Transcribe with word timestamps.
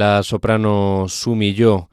La 0.00 0.22
soprano 0.22 1.04
Sumi 1.08 1.52
Yo, 1.52 1.90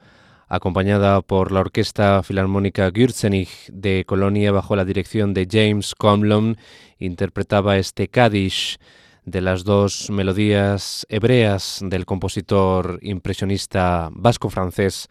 acompañada 0.48 1.20
por 1.20 1.52
la 1.52 1.60
Orquesta 1.60 2.22
Filarmónica 2.22 2.90
Gürzenich 2.90 3.68
de 3.70 4.04
Colonia 4.06 4.50
bajo 4.50 4.76
la 4.76 4.86
dirección 4.86 5.34
de 5.34 5.46
James 5.46 5.94
Comlon, 5.94 6.56
interpretaba 6.98 7.76
este 7.76 8.08
Kaddish 8.08 8.78
de 9.26 9.42
las 9.42 9.64
dos 9.64 10.08
melodías 10.08 11.04
hebreas 11.10 11.80
del 11.82 12.06
compositor 12.06 12.98
impresionista 13.02 14.08
vasco-francés 14.10 15.08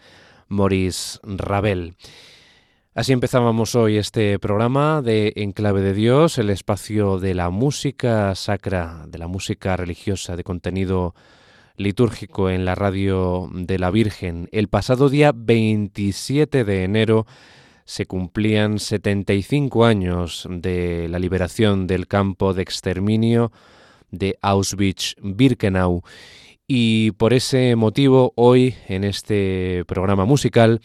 Maurice 0.47 1.19
Ravel. 1.21 1.97
Así 2.95 3.13
empezábamos 3.13 3.75
hoy 3.75 3.97
este 3.97 4.39
programa 4.39 5.03
de 5.03 5.33
Enclave 5.35 5.81
de 5.81 5.93
Dios, 5.93 6.39
el 6.39 6.49
espacio 6.49 7.19
de 7.19 7.35
la 7.35 7.51
música 7.51 8.33
sacra, 8.33 9.05
de 9.07 9.19
la 9.19 9.27
música 9.27 9.77
religiosa 9.77 10.35
de 10.35 10.43
contenido 10.43 11.13
litúrgico 11.77 12.49
en 12.49 12.65
la 12.65 12.75
radio 12.75 13.49
de 13.53 13.79
la 13.79 13.91
Virgen. 13.91 14.49
El 14.51 14.67
pasado 14.67 15.09
día 15.09 15.31
27 15.33 16.63
de 16.63 16.83
enero 16.83 17.25
se 17.85 18.05
cumplían 18.05 18.79
75 18.79 19.85
años 19.85 20.47
de 20.49 21.07
la 21.07 21.19
liberación 21.19 21.87
del 21.87 22.07
campo 22.07 22.53
de 22.53 22.63
exterminio 22.63 23.51
de 24.11 24.37
Auschwitz-Birkenau. 24.41 26.01
Y 26.67 27.11
por 27.11 27.33
ese 27.33 27.75
motivo, 27.77 28.33
hoy 28.35 28.75
en 28.87 29.05
este 29.05 29.85
programa 29.87 30.25
musical, 30.25 30.81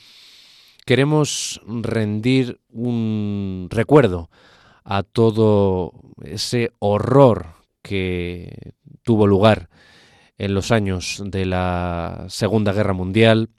queremos 0.87 1.61
rendir 1.67 2.61
un 2.69 3.67
recuerdo 3.71 4.31
a 4.85 5.03
todo 5.03 5.93
ese 6.23 6.71
horror 6.79 7.47
que 7.83 8.75
tuvo 9.03 9.27
lugar 9.27 9.69
en 10.43 10.55
los 10.55 10.73
años 10.73 11.23
de 11.25 11.47
la 11.47 12.27
Segunda 12.29 12.73
Guerra 12.73 12.95
Mundial 12.95 13.51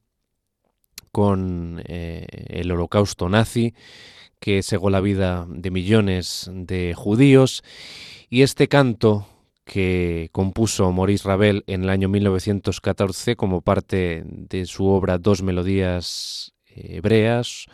con 1.14 1.82
eh, 1.86 2.28
el 2.50 2.70
holocausto 2.74 3.30
nazi 3.30 3.74
que 4.42 4.62
cegó 4.64 4.90
la 4.90 5.00
vida 5.00 5.48
de 5.48 5.72
millones 5.72 6.52
de 6.54 6.94
judíos 6.94 7.64
y 8.30 8.42
este 8.42 8.68
canto 8.68 9.26
que 9.64 10.28
compuso 10.34 10.92
Maurice 10.92 11.26
Ravel 11.26 11.64
en 11.68 11.84
el 11.84 11.90
año 11.90 12.10
1914 12.10 13.38
como 13.38 13.62
parte 13.62 14.24
de 14.26 14.66
su 14.66 14.86
obra 14.88 15.18
Dos 15.18 15.42
Melodías 15.42 16.52
Hebreas, 16.66 17.68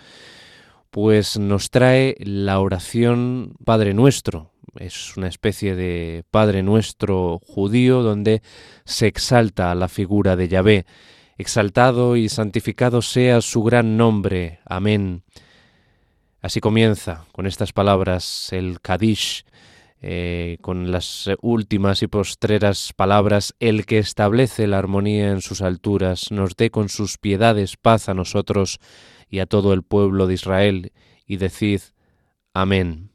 pues 0.91 1.39
nos 1.39 1.71
trae 1.71 2.15
la 2.19 2.59
oración 2.59 3.55
Padre 3.65 3.95
Nuestro. 3.95 4.51
Es 4.75 5.17
una 5.17 5.27
especie 5.27 5.75
de 5.75 6.23
Padre 6.29 6.63
Nuestro 6.63 7.39
judío 7.39 8.03
donde 8.03 8.41
se 8.85 9.07
exalta 9.07 9.73
la 9.75 9.87
figura 9.87 10.35
de 10.35 10.47
Yahvé. 10.47 10.85
Exaltado 11.37 12.15
y 12.15 12.29
santificado 12.29 13.01
sea 13.01 13.41
su 13.41 13.63
gran 13.63 13.97
nombre. 13.97 14.59
Amén. 14.65 15.23
Así 16.41 16.59
comienza 16.59 17.25
con 17.31 17.47
estas 17.47 17.73
palabras 17.73 18.49
el 18.51 18.79
Kadish, 18.81 19.45
eh, 20.01 20.57
con 20.61 20.91
las 20.91 21.29
últimas 21.41 22.01
y 22.01 22.07
postreras 22.07 22.93
palabras, 22.95 23.55
el 23.59 23.85
que 23.85 23.97
establece 23.97 24.67
la 24.67 24.77
armonía 24.77 25.31
en 25.31 25.41
sus 25.41 25.61
alturas, 25.61 26.31
nos 26.31 26.55
dé 26.55 26.71
con 26.71 26.87
sus 26.87 27.17
piedades 27.17 27.75
paz 27.75 28.07
a 28.07 28.13
nosotros 28.13 28.79
y 29.29 29.39
a 29.39 29.45
todo 29.45 29.73
el 29.73 29.83
pueblo 29.83 30.27
de 30.27 30.35
Israel, 30.35 30.93
y 31.25 31.37
decid, 31.37 31.81
Amén. 32.53 33.08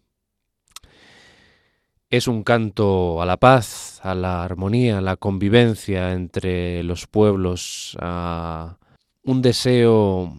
Es 2.15 2.29
un 2.29 2.45
canto 2.45 3.21
a 3.21 3.27
la 3.27 3.39
paz, 3.39 3.99
a 4.05 4.15
la 4.15 4.45
armonía, 4.45 4.99
a 4.99 5.01
la 5.01 5.17
convivencia 5.17 6.13
entre 6.13 6.85
los 6.85 7.09
pueblos, 7.09 7.97
a 8.01 8.77
un 9.25 9.43
deseo 9.43 10.33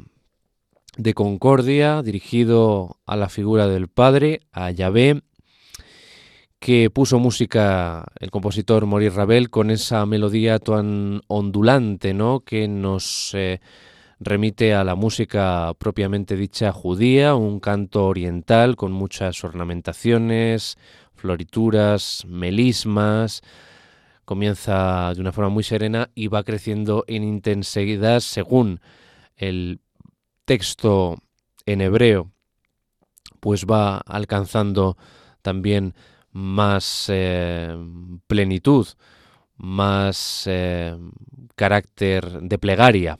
de 0.95 1.13
concordia 1.13 2.01
dirigido 2.01 3.01
a 3.06 3.18
la 3.18 3.27
figura 3.27 3.68
del 3.68 3.89
Padre, 3.89 4.39
a 4.54 4.72
Yahvé, 4.72 5.24
que 6.60 6.89
puso 6.89 7.19
música 7.19 8.06
el 8.22 8.31
compositor 8.31 8.86
Maurice 8.86 9.18
Ravel 9.18 9.50
con 9.50 9.69
esa 9.69 10.06
melodía 10.06 10.60
tan 10.60 11.24
ondulante, 11.27 12.13
¿no? 12.13 12.39
que 12.39 12.69
nos 12.69 13.31
eh, 13.33 13.60
remite 14.25 14.74
a 14.74 14.83
la 14.83 14.95
música 14.95 15.74
propiamente 15.77 16.36
dicha 16.36 16.72
judía, 16.74 17.36
un 17.36 17.60
canto 17.60 18.07
oriental 18.07 18.75
con 18.75 18.92
muchas 18.92 19.44
ornamentaciones, 19.44 20.77
florituras, 21.13 22.25
melismas. 22.27 23.44
Comienza 24.25 25.13
de 25.13 25.22
una 25.22 25.31
forma 25.31 25.51
muy 25.51 25.63
serena 25.63 26.10
y 26.16 26.27
va 26.27 26.44
creciendo 26.44 27.06
en 27.07 27.24
intensidad 27.24 28.19
según 28.19 28.81
el 29.38 29.80
texto 30.45 31.19
en 31.68 31.81
hebreo, 31.81 32.31
pues 33.39 33.66
va 33.66 33.98
alcanzando 33.98 34.98
también 35.44 35.94
más 36.31 37.06
eh, 37.10 37.77
plenitud, 38.25 38.88
más 39.57 40.45
eh, 40.48 40.98
carácter 41.56 42.42
de 42.42 42.57
plegaria. 42.57 43.19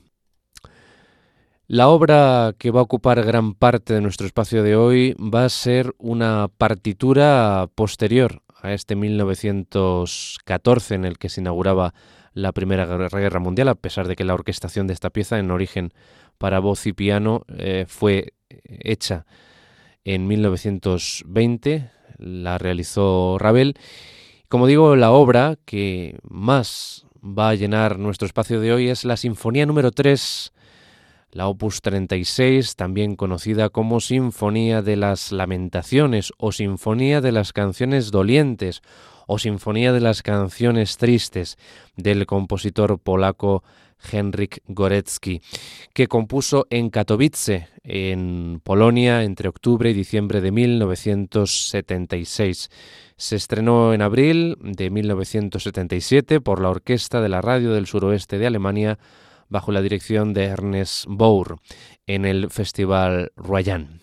La 1.68 1.88
obra 1.88 2.54
que 2.58 2.70
va 2.70 2.78
a 2.78 2.84
ocupar 2.84 3.24
gran 3.24 3.54
parte 3.54 3.92
de 3.92 4.00
nuestro 4.00 4.24
espacio 4.24 4.62
de 4.62 4.76
hoy 4.76 5.14
va 5.14 5.44
a 5.44 5.48
ser 5.48 5.96
una 5.98 6.46
partitura 6.56 7.68
posterior 7.74 8.40
a 8.62 8.72
este 8.72 8.94
1914 8.94 10.94
en 10.94 11.04
el 11.04 11.18
que 11.18 11.28
se 11.28 11.40
inauguraba 11.40 11.92
la 12.34 12.52
Primera 12.52 12.86
Guerra 12.86 13.40
Mundial, 13.40 13.68
a 13.68 13.74
pesar 13.74 14.06
de 14.06 14.14
que 14.14 14.22
la 14.22 14.34
orquestación 14.34 14.86
de 14.86 14.92
esta 14.92 15.10
pieza 15.10 15.40
en 15.40 15.50
origen 15.50 15.92
para 16.38 16.60
voz 16.60 16.86
y 16.86 16.92
piano 16.92 17.42
eh, 17.48 17.84
fue 17.88 18.34
hecha 18.68 19.26
en 20.04 20.28
1920 20.28 21.90
la 22.18 22.58
realizó 22.58 23.38
Ravel. 23.40 23.74
Como 24.48 24.68
digo, 24.68 24.94
la 24.94 25.10
obra 25.10 25.56
que 25.64 26.16
más 26.22 27.06
va 27.20 27.48
a 27.48 27.56
llenar 27.56 27.98
nuestro 27.98 28.26
espacio 28.26 28.60
de 28.60 28.72
hoy 28.72 28.88
es 28.88 29.04
la 29.04 29.16
Sinfonía 29.16 29.66
número 29.66 29.90
3, 29.90 30.52
la 31.36 31.46
Opus 31.48 31.82
36, 31.82 32.76
también 32.76 33.14
conocida 33.14 33.68
como 33.68 34.00
Sinfonía 34.00 34.80
de 34.80 34.96
las 34.96 35.32
Lamentaciones 35.32 36.32
o 36.38 36.50
Sinfonía 36.50 37.20
de 37.20 37.30
las 37.30 37.52
Canciones 37.52 38.10
Dolientes 38.10 38.80
o 39.26 39.38
Sinfonía 39.38 39.92
de 39.92 40.00
las 40.00 40.22
Canciones 40.22 40.96
Tristes 40.96 41.58
del 41.94 42.24
compositor 42.24 42.98
polaco 42.98 43.62
Henryk 44.10 44.62
Gorecki, 44.66 45.42
que 45.92 46.08
compuso 46.08 46.66
en 46.70 46.88
Katowice, 46.88 47.68
en 47.84 48.62
Polonia, 48.64 49.22
entre 49.22 49.50
octubre 49.50 49.90
y 49.90 49.94
diciembre 49.94 50.40
de 50.40 50.52
1976. 50.52 52.70
Se 53.18 53.36
estrenó 53.36 53.92
en 53.92 54.00
abril 54.00 54.56
de 54.60 54.88
1977 54.88 56.40
por 56.40 56.62
la 56.62 56.70
Orquesta 56.70 57.20
de 57.20 57.28
la 57.28 57.42
Radio 57.42 57.74
del 57.74 57.86
Suroeste 57.86 58.38
de 58.38 58.46
Alemania 58.46 58.98
bajo 59.48 59.72
la 59.72 59.82
dirección 59.82 60.32
de 60.34 60.44
Ernest 60.44 61.06
Bour 61.08 61.58
en 62.06 62.24
el 62.24 62.48
Festival 62.50 63.32
Royan. 63.36 64.00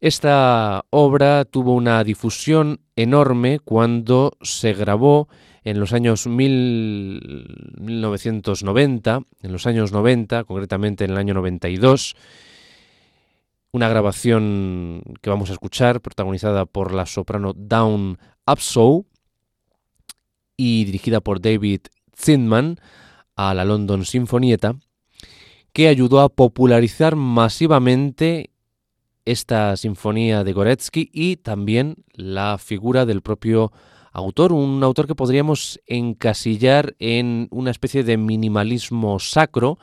Esta 0.00 0.84
obra 0.90 1.44
tuvo 1.44 1.74
una 1.74 2.02
difusión 2.02 2.80
enorme 2.96 3.60
cuando 3.60 4.32
se 4.40 4.72
grabó 4.74 5.28
en 5.62 5.78
los 5.78 5.92
años 5.92 6.26
1990, 6.26 9.20
en 9.42 9.52
los 9.52 9.68
años 9.68 9.92
90, 9.92 10.42
concretamente 10.44 11.04
en 11.04 11.10
el 11.12 11.18
año 11.18 11.34
92, 11.34 12.16
una 13.70 13.88
grabación 13.88 15.04
que 15.20 15.30
vamos 15.30 15.50
a 15.50 15.52
escuchar, 15.52 16.00
protagonizada 16.00 16.66
por 16.66 16.92
la 16.92 17.06
soprano 17.06 17.52
Dawn 17.56 18.18
Upshaw 18.46 19.06
y 20.56 20.84
dirigida 20.84 21.20
por 21.20 21.40
David 21.40 21.82
Zindman 22.16 22.78
a 23.36 23.54
la 23.54 23.64
London 23.64 24.04
Sinfonietta, 24.04 24.76
que 25.72 25.88
ayudó 25.88 26.20
a 26.20 26.28
popularizar 26.28 27.16
masivamente 27.16 28.50
esta 29.24 29.76
sinfonía 29.76 30.44
de 30.44 30.52
Goretsky 30.52 31.10
y 31.12 31.36
también 31.36 31.96
la 32.14 32.58
figura 32.58 33.06
del 33.06 33.22
propio 33.22 33.72
autor, 34.12 34.52
un 34.52 34.82
autor 34.82 35.06
que 35.06 35.14
podríamos 35.14 35.80
encasillar 35.86 36.94
en 36.98 37.48
una 37.50 37.70
especie 37.70 38.04
de 38.04 38.16
minimalismo 38.16 39.18
sacro, 39.18 39.78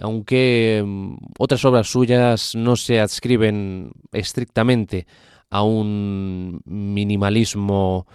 aunque 0.00 0.82
mm, 0.84 1.14
otras 1.38 1.64
obras 1.64 1.88
suyas 1.88 2.54
no 2.54 2.76
se 2.76 3.00
adscriben 3.00 3.92
estrictamente 4.12 5.06
a 5.50 5.62
un 5.64 6.60
minimalismo 6.64 8.06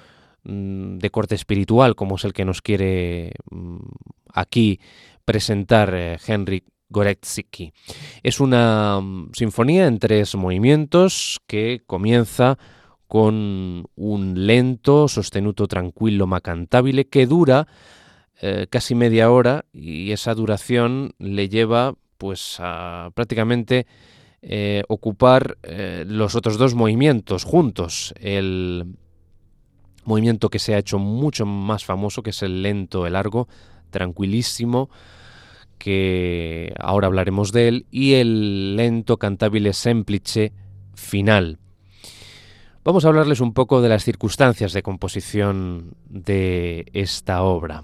de 0.46 1.10
corte 1.10 1.36
espiritual, 1.36 1.96
como 1.96 2.16
es 2.16 2.24
el 2.24 2.34
que 2.34 2.46
nos 2.46 2.62
quiere 2.62 3.32
mm, 3.50 3.78
aquí 4.34 4.80
presentar 5.26 5.94
eh, 5.96 6.18
Henry 6.26 6.64
Gorecki. 6.90 7.74
Es 8.22 8.40
una 8.40 9.02
sinfonía 9.34 9.88
en 9.88 9.98
tres 9.98 10.36
movimientos 10.36 11.40
que 11.48 11.82
comienza 11.86 12.58
con 13.08 13.86
un 13.96 14.48
lento, 14.48 15.08
sostenuto 15.08 15.68
tranquilo 15.68 16.28
ma 16.28 16.42
cantabile 16.42 17.08
que 17.08 17.26
dura 17.26 17.68
eh, 18.42 18.68
casi 18.70 18.94
media 18.94 19.32
hora 19.32 19.66
y 19.74 20.12
esa 20.12 20.36
duración 20.36 21.14
le 21.18 21.50
lleva 21.50 21.96
pues 22.18 22.58
a 22.60 23.10
prácticamente 23.14 23.88
eh, 24.42 24.84
ocupar 24.88 25.58
los 26.06 26.36
otros 26.36 26.58
dos 26.58 26.76
movimientos 26.76 27.44
juntos. 27.44 28.14
El 28.20 28.96
movimiento 30.06 30.50
que 30.50 30.60
se 30.60 30.76
ha 30.76 30.78
hecho 30.78 31.00
mucho 31.00 31.46
más 31.46 31.84
famoso, 31.86 32.24
que 32.24 32.30
es 32.30 32.42
el 32.44 32.62
lento, 32.62 33.06
el 33.06 33.14
largo, 33.14 33.48
tranquilísimo, 33.90 34.90
que 35.78 36.74
ahora 36.80 37.08
hablaremos 37.08 37.52
de 37.52 37.68
él, 37.68 37.86
y 37.92 38.14
el 38.14 38.76
lento 38.76 39.18
cantabile 39.18 39.74
semplice 39.74 40.54
final. 40.94 41.60
Vamos 42.84 43.04
a 43.04 43.08
hablarles 43.08 43.42
un 43.42 43.54
poco 43.54 43.82
de 43.82 43.90
las 43.90 44.04
circunstancias 44.04 44.72
de 44.72 44.84
composición 44.84 45.96
de 46.08 46.86
esta 46.94 47.42
obra. 47.42 47.84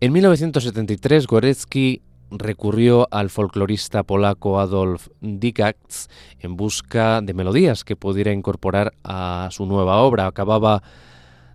En 0.00 0.12
1973 0.12 1.26
Gorecki 1.26 2.02
recurrió 2.30 3.08
al 3.10 3.30
folclorista 3.30 4.02
polaco 4.02 4.60
Adolf 4.60 5.08
Dickax 5.20 6.08
en 6.40 6.56
busca 6.56 7.20
de 7.20 7.34
melodías 7.34 7.84
que 7.84 7.96
pudiera 7.96 8.32
incorporar 8.32 8.92
a 9.04 9.48
su 9.50 9.66
nueva 9.66 9.98
obra. 10.02 10.26
Acababa 10.26 10.82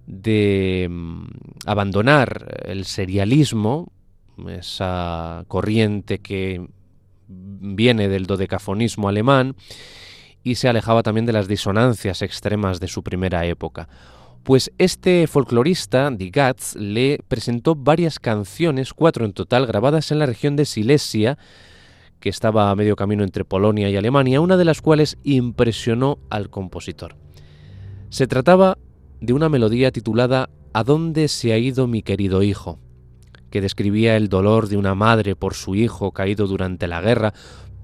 de 0.08 0.88
mm, 0.90 1.26
abandonar 1.66 2.64
el 2.66 2.86
serialismo, 2.86 3.92
esa 4.48 5.46
corriente 5.48 6.20
que 6.20 6.66
viene 7.28 8.10
del 8.10 8.26
dodecafonismo 8.26 9.08
alemán, 9.08 9.56
y 10.44 10.56
se 10.56 10.68
alejaba 10.68 11.04
también 11.04 11.26
de 11.26 11.34
las 11.34 11.48
disonancias 11.48 12.22
extremas 12.22 12.80
de 12.80 12.88
su 12.88 13.02
primera 13.04 13.46
época. 13.46 13.88
Pues 14.44 14.74
este 14.78 15.26
folclorista, 15.28 16.12
Digatz, 16.12 16.76
le 16.76 17.20
presentó 17.30 17.76
varias 17.76 18.20
canciones, 18.20 18.94
cuatro 18.94 19.24
en 19.24 19.32
total, 19.32 19.66
grabadas 19.66 20.12
en 20.12 20.20
la 20.20 20.26
región 20.26 20.58
de 20.58 20.66
Silesia, 20.66 21.38
que 22.20 22.28
estaba 22.28 22.70
a 22.70 22.76
medio 22.76 22.98
camino 22.98 23.24
entre 23.24 23.46
Polonia 23.46 23.90
y 23.90 23.96
Alemania, 23.96 24.42
una 24.42 24.58
de 24.58 24.66
las 24.66 24.82
cuales 24.82 25.18
impresionó 25.24 26.20
al 26.30 26.50
compositor. 26.50 27.16
Se 28.10 28.28
trataba 28.28 28.78
de 29.22 29.32
una 29.32 29.48
melodía 29.48 29.92
titulada 29.92 30.50
¿A 30.74 30.84
dónde 30.84 31.30
se 31.30 31.54
ha 31.54 31.58
ido 31.58 31.88
mi 31.88 32.02
querido 32.02 32.44
hijo? 32.44 32.80
que 33.50 33.62
describía 33.62 34.18
el 34.18 34.30
dolor 34.30 34.68
de 34.68 34.78
una 34.78 34.96
madre 34.96 35.36
por 35.36 35.54
su 35.54 35.76
hijo 35.76 36.12
caído 36.12 36.48
durante 36.48 36.88
la 36.88 37.02
guerra, 37.02 37.36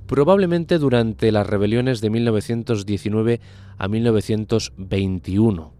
probablemente 0.07 0.79
durante 0.79 1.31
las 1.31 1.45
rebeliones 1.45 2.01
de 2.01 2.09
1919 2.09 3.39
a 3.77 3.87
1921. 3.87 5.78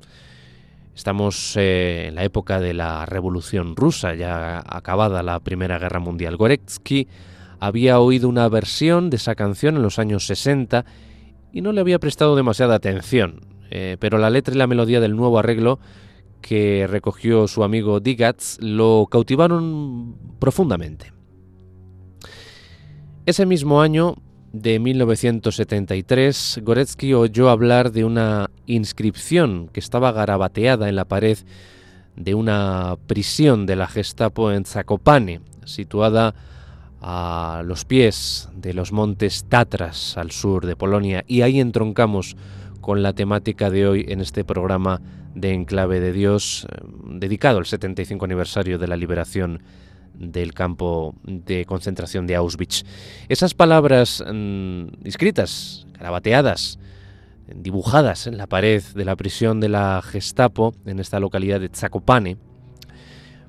Estamos 0.95 1.55
eh, 1.55 2.07
en 2.07 2.15
la 2.15 2.23
época 2.23 2.59
de 2.59 2.73
la 2.73 3.05
Revolución 3.05 3.75
Rusa, 3.75 4.15
ya 4.15 4.61
acabada 4.65 5.23
la 5.23 5.39
Primera 5.39 5.79
Guerra 5.79 5.99
Mundial. 5.99 6.35
Goretsky 6.35 7.07
había 7.59 7.99
oído 7.99 8.27
una 8.27 8.47
versión 8.49 9.09
de 9.09 9.17
esa 9.17 9.35
canción 9.35 9.75
en 9.75 9.83
los 9.83 9.99
años 9.99 10.25
60 10.25 10.85
y 11.51 11.61
no 11.61 11.71
le 11.71 11.81
había 11.81 11.99
prestado 11.99 12.35
demasiada 12.35 12.75
atención, 12.75 13.41
eh, 13.71 13.97
pero 13.99 14.17
la 14.17 14.29
letra 14.29 14.53
y 14.53 14.57
la 14.57 14.67
melodía 14.67 14.99
del 14.99 15.15
nuevo 15.15 15.39
arreglo 15.39 15.79
que 16.41 16.87
recogió 16.87 17.47
su 17.47 17.63
amigo 17.63 17.99
Digatz 17.99 18.57
lo 18.59 19.07
cautivaron 19.09 20.15
profundamente. 20.39 21.13
Ese 23.25 23.45
mismo 23.45 23.81
año 23.81 24.15
de 24.51 24.79
1973, 24.79 26.61
Goretsky 26.63 27.13
oyó 27.13 27.49
hablar 27.49 27.91
de 27.91 28.03
una 28.03 28.49
inscripción 28.65 29.69
que 29.71 29.79
estaba 29.79 30.11
garabateada 30.11 30.89
en 30.89 30.95
la 30.95 31.05
pared 31.05 31.37
de 32.15 32.35
una 32.35 32.97
prisión 33.07 33.65
de 33.65 33.75
la 33.75 33.87
Gestapo 33.87 34.51
en 34.51 34.65
Zakopane, 34.65 35.41
situada 35.65 36.33
a 37.01 37.61
los 37.65 37.85
pies 37.85 38.49
de 38.55 38.73
los 38.73 38.91
montes 38.91 39.45
Tatras 39.47 40.17
al 40.17 40.31
sur 40.31 40.65
de 40.65 40.75
Polonia, 40.75 41.23
y 41.27 41.41
ahí 41.41 41.59
entroncamos 41.59 42.35
con 42.81 43.03
la 43.03 43.13
temática 43.13 43.69
de 43.69 43.87
hoy 43.87 44.05
en 44.09 44.19
este 44.19 44.43
programa 44.43 45.01
de 45.35 45.53
Enclave 45.53 45.99
de 45.99 46.11
Dios, 46.11 46.67
eh, 46.69 46.81
dedicado 47.05 47.59
al 47.59 47.65
75 47.65 48.25
aniversario 48.25 48.79
de 48.79 48.87
la 48.87 48.97
liberación 48.97 49.61
del 50.19 50.53
campo 50.53 51.15
de 51.23 51.65
concentración 51.65 52.27
de 52.27 52.35
Auschwitz. 52.35 52.83
Esas 53.29 53.53
palabras 53.53 54.23
mm, 54.31 55.05
escritas, 55.05 55.87
carabateadas, 55.93 56.77
dibujadas 57.55 58.27
en 58.27 58.37
la 58.37 58.47
pared 58.47 58.83
de 58.83 59.05
la 59.05 59.15
prisión 59.15 59.59
de 59.59 59.69
la 59.69 60.01
Gestapo 60.03 60.75
en 60.85 60.99
esta 60.99 61.19
localidad 61.19 61.59
de 61.59 61.71
Zakopane, 61.73 62.37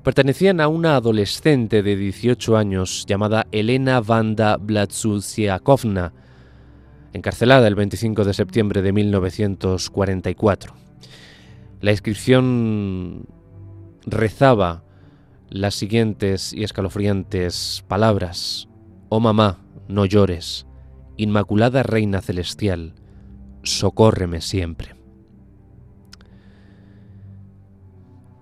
pertenecían 0.03 0.59
a 0.61 0.67
una 0.67 0.95
adolescente 0.95 1.83
de 1.83 1.95
18 1.95 2.57
años 2.57 3.05
llamada 3.05 3.45
Elena 3.51 4.01
Vanda 4.01 4.57
Blatsusiakovna, 4.57 6.13
encarcelada 7.13 7.67
el 7.67 7.75
25 7.75 8.23
de 8.23 8.33
septiembre 8.33 8.81
de 8.81 8.93
1944. 8.93 10.73
La 11.81 11.91
inscripción 11.91 13.27
rezaba 14.05 14.83
las 15.51 15.75
siguientes 15.75 16.53
y 16.53 16.63
escalofriantes 16.63 17.83
palabras. 17.87 18.69
Oh 19.09 19.19
mamá, 19.19 19.59
no 19.89 20.05
llores, 20.05 20.65
Inmaculada 21.17 21.83
Reina 21.83 22.21
Celestial, 22.21 22.95
socórreme 23.61 24.39
siempre. 24.39 24.95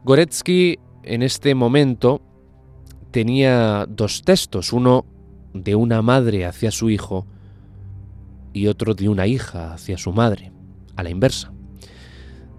Goretsky 0.04 0.80
en 1.04 1.24
este 1.24 1.56
momento 1.56 2.22
tenía 3.12 3.88
dos 3.90 4.22
textos, 4.22 4.72
uno 4.72 5.06
de 5.54 5.74
una 5.74 6.04
madre 6.04 6.46
hacia 6.46 6.70
su 6.70 6.92
hijo 6.92 7.26
y 8.54 8.68
otro 8.68 8.94
de 8.94 9.10
una 9.10 9.26
hija 9.26 9.74
hacia 9.74 9.98
su 9.98 10.14
madre, 10.14 10.52
a 10.96 11.02
la 11.02 11.10
inversa. 11.10 11.52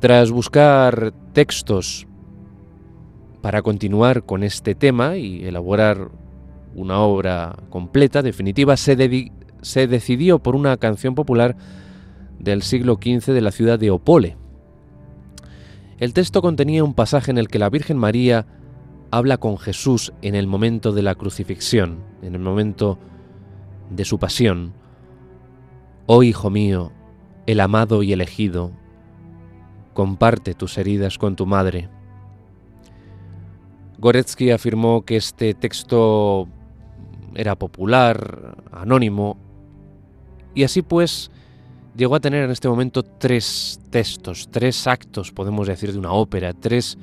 Tras 0.01 0.33
buscar 0.33 1.15
textos 1.33 2.09
para 3.43 3.63
continuar 3.63 4.25
con 4.25 4.43
este 4.43 4.75
tema 4.75 5.17
y 5.17 5.45
elaborar 5.45 6.11
una 6.75 7.01
obra 7.01 7.57
completa, 7.71 8.23
definitiva, 8.23 8.77
se, 8.77 8.97
decidió 9.87 10.39
por 10.39 10.55
una 10.55 10.77
canción 10.77 11.15
popular 11.15 11.57
del 12.39 12.63
siglo 12.63 12.99
XV 13.03 13.33
de 13.33 13.41
la 13.41 13.51
ciudad 13.51 13.79
de 13.79 13.91
Opole. 13.91 14.37
El 15.99 16.15
texto 16.15 16.41
contenía 16.43 16.85
un 16.85 16.95
pasaje 16.95 17.31
en 17.31 17.39
el 17.39 17.49
que 17.49 17.59
la 17.59 17.71
Virgen 17.71 17.99
María 17.99 18.47
habla 19.11 19.37
con 19.37 19.59
Jesús 19.59 20.13
en 20.23 20.35
el 20.35 20.47
momento 20.47 20.93
de 20.93 21.03
la 21.03 21.15
crucifixión, 21.15 21.99
en 22.23 22.35
el 22.35 22.41
momento 22.41 22.99
de 23.91 24.05
su 24.05 24.19
pasión. 24.19 24.73
Oh 26.07 26.23
Hijo 26.23 26.49
mío, 26.49 26.93
el 27.47 27.61
amado 27.61 28.03
y 28.03 28.13
elegido, 28.13 28.73
comparte 29.93 30.55
tus 30.55 30.79
heridas 30.79 31.19
con 31.19 31.37
tu 31.37 31.45
madre 31.47 31.89
Goretsky 34.01 34.51
afirmó 34.51 35.05
que 35.05 35.17
este 35.17 35.53
texto 35.53 36.49
era 37.35 37.55
popular, 37.55 38.57
anónimo, 38.73 39.37
y 40.55 40.65
así 40.65 40.81
pues 40.81 41.31
llegó 41.95 42.15
a 42.15 42.21
tener 42.21 42.45
en 42.45 42.51
este 42.51 42.69
momento 42.69 43.03
tres 43.03 43.79
textos, 43.91 44.49
tres 44.51 44.87
actos, 44.87 45.33
podemos 45.33 45.69
decir, 45.69 45.93
de 45.93 45.99
una 45.99 46.13
ópera, 46.13 46.55
tres 46.55 46.97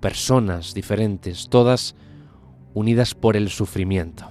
personas 0.00 0.74
diferentes, 0.74 1.48
todas 1.48 1.94
unidas 2.74 3.14
por 3.14 3.34
el 3.34 3.48
sufrimiento. 3.48 4.30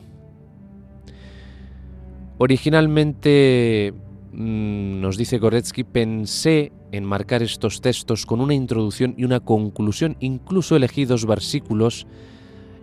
Originalmente, 2.37 3.91
mm, 4.33 5.01
nos 5.01 5.17
dice 5.17 5.39
Goretsky, 5.39 5.83
pensé 5.83 6.71
enmarcar 6.91 7.43
estos 7.43 7.81
textos 7.81 8.25
con 8.25 8.41
una 8.41 8.53
introducción 8.53 9.13
y 9.17 9.23
una 9.23 9.39
conclusión. 9.39 10.15
Incluso 10.19 10.75
elegí 10.75 11.05
dos 11.05 11.25
versículos, 11.25 12.07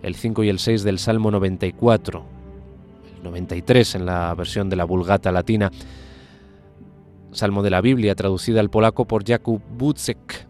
el 0.03 0.15
5 0.15 0.43
y 0.43 0.49
el 0.49 0.59
6 0.59 0.83
del 0.83 0.99
Salmo 0.99 1.31
94, 1.31 2.25
el 3.17 3.23
93 3.23 3.95
en 3.95 4.05
la 4.05 4.33
versión 4.35 4.69
de 4.69 4.75
la 4.75 4.85
Vulgata 4.85 5.31
latina, 5.31 5.71
Salmo 7.31 7.63
de 7.63 7.69
la 7.69 7.81
Biblia 7.81 8.15
traducida 8.15 8.61
al 8.61 8.69
polaco 8.69 9.05
por 9.05 9.25
Jakub 9.25 9.61
Bucek. 9.77 10.47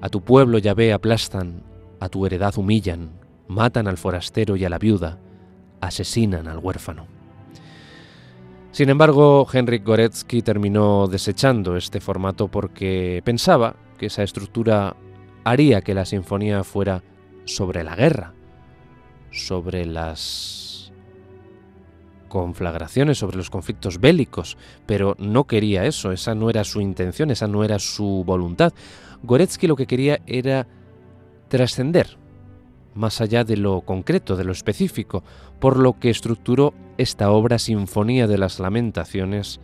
A 0.00 0.08
tu 0.08 0.20
pueblo 0.20 0.58
Yahvé 0.58 0.92
aplastan, 0.92 1.62
a 2.00 2.08
tu 2.08 2.26
heredad 2.26 2.56
humillan, 2.56 3.10
matan 3.46 3.86
al 3.86 3.96
forastero 3.96 4.56
y 4.56 4.64
a 4.64 4.68
la 4.68 4.78
viuda, 4.78 5.18
asesinan 5.80 6.48
al 6.48 6.58
huérfano. 6.58 7.21
Sin 8.72 8.88
embargo, 8.88 9.46
Henrik 9.52 9.84
Goretsky 9.84 10.40
terminó 10.40 11.06
desechando 11.06 11.76
este 11.76 12.00
formato 12.00 12.48
porque 12.48 13.20
pensaba 13.22 13.76
que 13.98 14.06
esa 14.06 14.22
estructura 14.22 14.96
haría 15.44 15.82
que 15.82 15.92
la 15.92 16.06
sinfonía 16.06 16.64
fuera 16.64 17.02
sobre 17.44 17.84
la 17.84 17.94
guerra, 17.94 18.32
sobre 19.30 19.84
las 19.84 20.90
conflagraciones, 22.28 23.18
sobre 23.18 23.36
los 23.36 23.50
conflictos 23.50 24.00
bélicos, 24.00 24.56
pero 24.86 25.16
no 25.18 25.46
quería 25.46 25.84
eso, 25.84 26.10
esa 26.10 26.34
no 26.34 26.48
era 26.48 26.64
su 26.64 26.80
intención, 26.80 27.30
esa 27.30 27.46
no 27.46 27.64
era 27.64 27.78
su 27.78 28.24
voluntad. 28.24 28.72
Goretsky 29.22 29.66
lo 29.66 29.76
que 29.76 29.86
quería 29.86 30.22
era 30.26 30.66
trascender 31.48 32.21
más 32.94 33.20
allá 33.20 33.44
de 33.44 33.56
lo 33.56 33.80
concreto, 33.82 34.36
de 34.36 34.44
lo 34.44 34.52
específico, 34.52 35.22
por 35.60 35.78
lo 35.78 35.98
que 35.98 36.10
estructuró 36.10 36.74
esta 36.98 37.30
obra 37.30 37.58
Sinfonía 37.58 38.26
de 38.26 38.38
las 38.38 38.60
Lamentaciones 38.60 39.60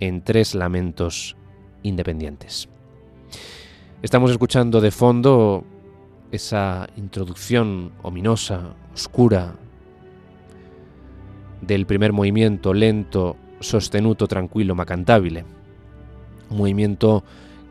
en 0.00 0.22
tres 0.22 0.54
lamentos 0.54 1.36
independientes. 1.82 2.68
Estamos 4.02 4.30
escuchando 4.30 4.80
de 4.80 4.90
fondo 4.90 5.64
esa 6.30 6.88
introducción 6.96 7.92
ominosa, 8.02 8.74
oscura, 8.94 9.54
del 11.60 11.86
primer 11.86 12.12
movimiento 12.12 12.72
lento, 12.72 13.36
sostenuto, 13.60 14.28
tranquilo, 14.28 14.74
macantabile. 14.74 15.44
Un 16.50 16.58
movimiento 16.58 17.24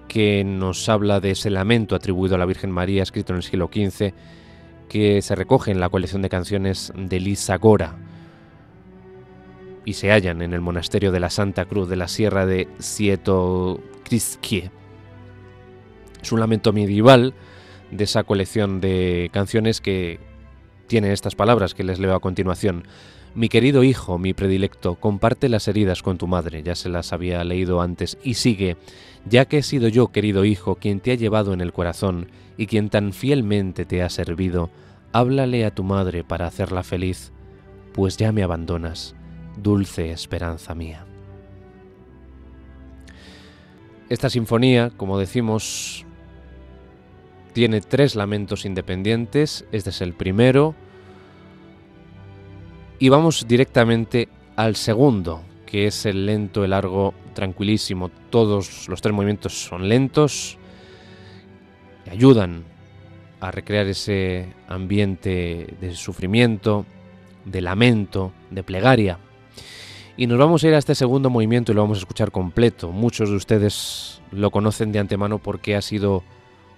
que 0.08 0.44
nos 0.44 0.88
habla 0.90 1.20
de 1.20 1.32
ese 1.32 1.50
lamento 1.50 1.96
atribuido 1.96 2.36
a 2.36 2.38
la 2.38 2.46
Virgen 2.46 2.72
María, 2.72 3.04
escrito 3.04 3.34
en 3.34 3.38
el 3.38 3.44
siglo 3.44 3.70
XV, 3.74 4.14
que 4.90 5.22
se 5.22 5.36
recoge 5.36 5.72
en 5.72 5.80
la 5.80 5.90
colección 5.90 6.22
de 6.22 6.30
canciones 6.30 6.92
de 6.96 7.20
Lisa 7.20 7.58
Gora 7.58 7.96
y 9.86 9.94
se 9.94 10.12
hallan 10.12 10.42
en 10.42 10.54
el 10.54 10.60
monasterio 10.60 11.12
de 11.14 11.22
la 11.22 11.30
Santa 11.30 11.66
Cruz 11.66 11.88
de 11.88 11.96
la 11.96 12.10
Sierra 12.10 12.46
de 12.46 12.68
Sietokriskie. 12.80 14.70
Es 16.22 16.32
un 16.34 16.42
lamento 16.42 16.74
medieval 16.74 17.34
de 17.92 18.04
esa 18.04 18.24
colección 18.24 18.82
de 18.82 19.30
canciones 19.32 19.80
que 19.80 20.20
tiene 20.88 21.14
estas 21.14 21.36
palabras 21.36 21.74
que 21.74 21.86
les 21.86 22.00
leo 22.00 22.16
a 22.16 22.20
continuación. 22.20 22.84
Mi 23.34 23.50
querido 23.50 23.84
hijo, 23.84 24.18
mi 24.18 24.34
predilecto, 24.34 24.96
comparte 24.96 25.48
las 25.48 25.68
heridas 25.68 26.02
con 26.02 26.18
tu 26.18 26.28
madre, 26.28 26.64
ya 26.64 26.76
se 26.76 26.90
las 26.90 27.14
había 27.14 27.44
leído 27.44 27.82
antes, 27.82 28.18
y 28.24 28.34
sigue, 28.34 28.78
ya 29.26 29.46
que 29.46 29.60
he 29.60 29.64
sido 29.64 29.88
yo, 29.88 30.08
querido 30.12 30.44
hijo, 30.44 30.76
quien 30.76 31.00
te 31.00 31.12
ha 31.12 31.16
llevado 31.16 31.54
en 31.54 31.62
el 31.62 31.72
corazón 31.72 32.28
y 32.58 32.68
quien 32.68 32.90
tan 32.90 33.14
fielmente 33.14 33.86
te 33.86 34.02
ha 34.02 34.10
servido, 34.10 34.70
háblale 35.14 35.66
a 35.66 35.74
tu 35.74 35.84
madre 35.84 36.24
para 36.24 36.48
hacerla 36.48 36.84
feliz, 36.84 37.32
pues 37.94 38.18
ya 38.18 38.32
me 38.32 38.44
abandonas, 38.44 39.16
dulce 39.62 40.12
esperanza 40.12 40.76
mía. 40.76 41.06
Esta 44.10 44.30
sinfonía, 44.30 44.90
como 44.96 45.20
decimos, 45.20 46.06
tiene 47.54 47.82
tres 47.82 48.16
lamentos 48.16 48.66
independientes, 48.66 49.66
este 49.72 49.90
es 49.90 50.02
el 50.02 50.14
primero, 50.14 50.76
y 53.00 53.10
vamos 53.10 53.48
directamente 53.48 54.30
al 54.56 54.76
segundo, 54.76 55.42
que 55.66 55.88
es 55.88 56.06
el 56.06 56.26
lento, 56.26 56.64
el 56.64 56.72
largo, 56.72 57.14
tranquilísimo. 57.34 58.10
Todos 58.32 58.88
los 58.88 59.02
tres 59.02 59.14
movimientos 59.14 59.54
son 59.54 59.88
lentos 59.88 60.58
y 62.08 62.14
ayudan 62.14 62.64
a 63.40 63.52
recrear 63.52 63.88
ese 63.88 64.54
ambiente 64.68 65.76
de 65.80 65.94
sufrimiento, 65.96 66.86
de 67.46 67.62
lamento, 67.62 68.32
de 68.50 68.64
plegaria. 68.64 69.20
Y 70.16 70.26
nos 70.26 70.40
vamos 70.40 70.64
a 70.64 70.68
ir 70.68 70.74
a 70.74 70.80
este 70.80 70.96
segundo 70.96 71.30
movimiento 71.30 71.72
y 71.72 71.76
lo 71.76 71.82
vamos 71.82 72.00
a 72.00 72.02
escuchar 72.02 72.32
completo. 72.32 72.92
Muchos 72.92 73.30
de 73.30 73.36
ustedes 73.36 74.22
lo 74.32 74.50
conocen 74.50 74.92
de 74.92 75.00
antemano 75.00 75.38
porque 75.38 75.76
ha 75.76 75.82
sido 75.82 76.24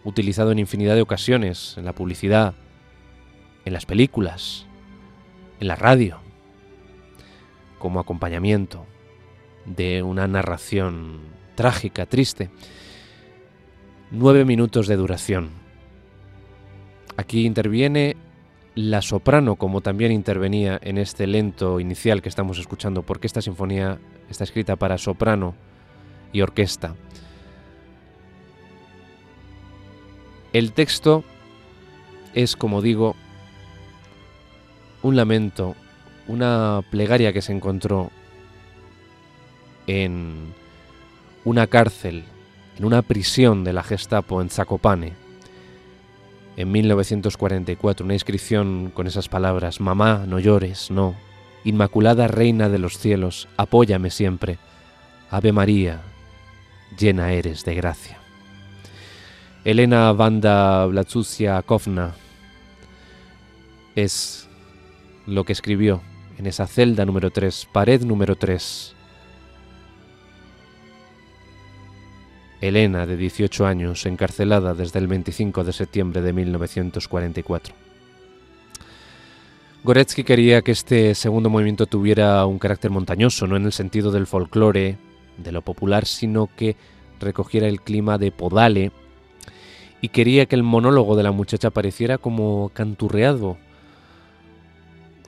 utilizado 0.04 0.52
en 0.52 0.60
infinidad 0.60 0.96
de 0.96 1.02
ocasiones, 1.02 1.76
en 1.78 1.86
la 1.86 1.94
publicidad, 1.94 2.54
en 3.64 3.74
las 3.74 3.86
películas, 3.86 4.66
en 5.60 5.68
la 5.68 5.76
radio, 5.76 6.20
como 7.78 8.00
acompañamiento 8.00 8.86
de 9.66 10.04
una 10.04 10.28
narración 10.28 11.20
trágica, 11.56 12.06
triste. 12.06 12.50
Nueve 14.12 14.44
minutos 14.44 14.88
de 14.88 14.96
duración. 14.96 15.52
Aquí 17.16 17.46
interviene 17.46 18.18
la 18.74 19.04
soprano, 19.04 19.56
como 19.56 19.82
también 19.82 20.12
intervenía 20.12 20.80
en 20.82 20.98
este 20.98 21.28
lento 21.28 21.80
inicial 21.80 22.24
que 22.24 22.30
estamos 22.30 22.58
escuchando, 22.58 23.04
porque 23.04 23.28
esta 23.28 23.44
sinfonía 23.44 24.00
está 24.28 24.46
escrita 24.46 24.78
para 24.78 24.98
soprano 24.98 25.54
y 26.34 26.42
orquesta. 26.42 26.96
El 30.54 30.72
texto 30.72 31.24
es, 32.34 32.56
como 32.56 32.82
digo, 32.82 33.16
un 35.04 35.18
lamento, 35.18 35.76
una 36.28 36.82
plegaria 36.90 37.32
que 37.32 37.44
se 37.44 37.52
encontró 37.52 38.10
en 39.86 40.52
una 41.46 41.68
cárcel, 41.68 42.24
en 42.80 42.86
una 42.86 43.02
prisión 43.02 43.66
de 43.66 43.74
la 43.74 43.84
Gestapo 43.84 44.42
en 44.42 44.50
Zakopane, 44.50 45.14
en 46.56 46.72
1944, 46.72 48.06
una 48.06 48.14
inscripción 48.14 48.92
con 48.94 49.06
esas 49.06 49.28
palabras, 49.28 49.82
Mamá, 49.82 50.24
no 50.26 50.40
llores, 50.40 50.90
no, 50.90 51.16
Inmaculada 51.66 52.28
Reina 52.28 52.70
de 52.70 52.80
los 52.80 52.98
cielos, 52.98 53.50
apóyame 53.58 54.10
siempre, 54.10 54.58
Ave 55.30 55.52
María, 55.52 56.02
llena 56.98 57.34
eres 57.34 57.66
de 57.66 57.76
gracia. 57.76 58.18
Elena 59.66 60.14
Vanda 60.14 60.86
Blatsusia 60.86 61.62
Kovna 61.64 62.14
es 63.96 64.48
lo 65.28 65.44
que 65.44 65.52
escribió 65.52 66.02
en 66.38 66.46
esa 66.46 66.66
celda 66.66 67.06
número 67.06 67.30
3, 67.30 67.68
pared 67.74 68.02
número 68.04 68.38
3. 68.38 68.96
Elena, 72.62 73.06
de 73.06 73.18
18 73.18 73.66
años, 73.66 74.06
encarcelada 74.06 74.74
desde 74.74 75.00
el 75.00 75.08
25 75.08 75.64
de 75.64 75.74
septiembre 75.74 76.22
de 76.22 76.34
1944. 76.34 77.74
Goretsky 79.84 80.24
quería 80.24 80.62
que 80.62 80.72
este 80.72 81.16
segundo 81.16 81.50
movimiento 81.50 81.86
tuviera 81.86 82.46
un 82.46 82.60
carácter 82.60 82.92
montañoso, 82.92 83.48
no 83.48 83.56
en 83.56 83.66
el 83.66 83.72
sentido 83.72 84.12
del 84.12 84.28
folclore, 84.28 84.98
de 85.38 85.52
lo 85.54 85.62
popular, 85.62 86.06
sino 86.06 86.50
que 86.56 86.76
recogiera 87.20 87.68
el 87.68 87.82
clima 87.82 88.18
de 88.18 88.32
Podale 88.32 88.92
y 90.02 90.10
quería 90.10 90.46
que 90.46 90.56
el 90.56 90.64
monólogo 90.64 91.16
de 91.16 91.24
la 91.24 91.32
muchacha 91.32 91.70
pareciera 91.70 92.18
como 92.18 92.72
canturreado, 92.74 93.58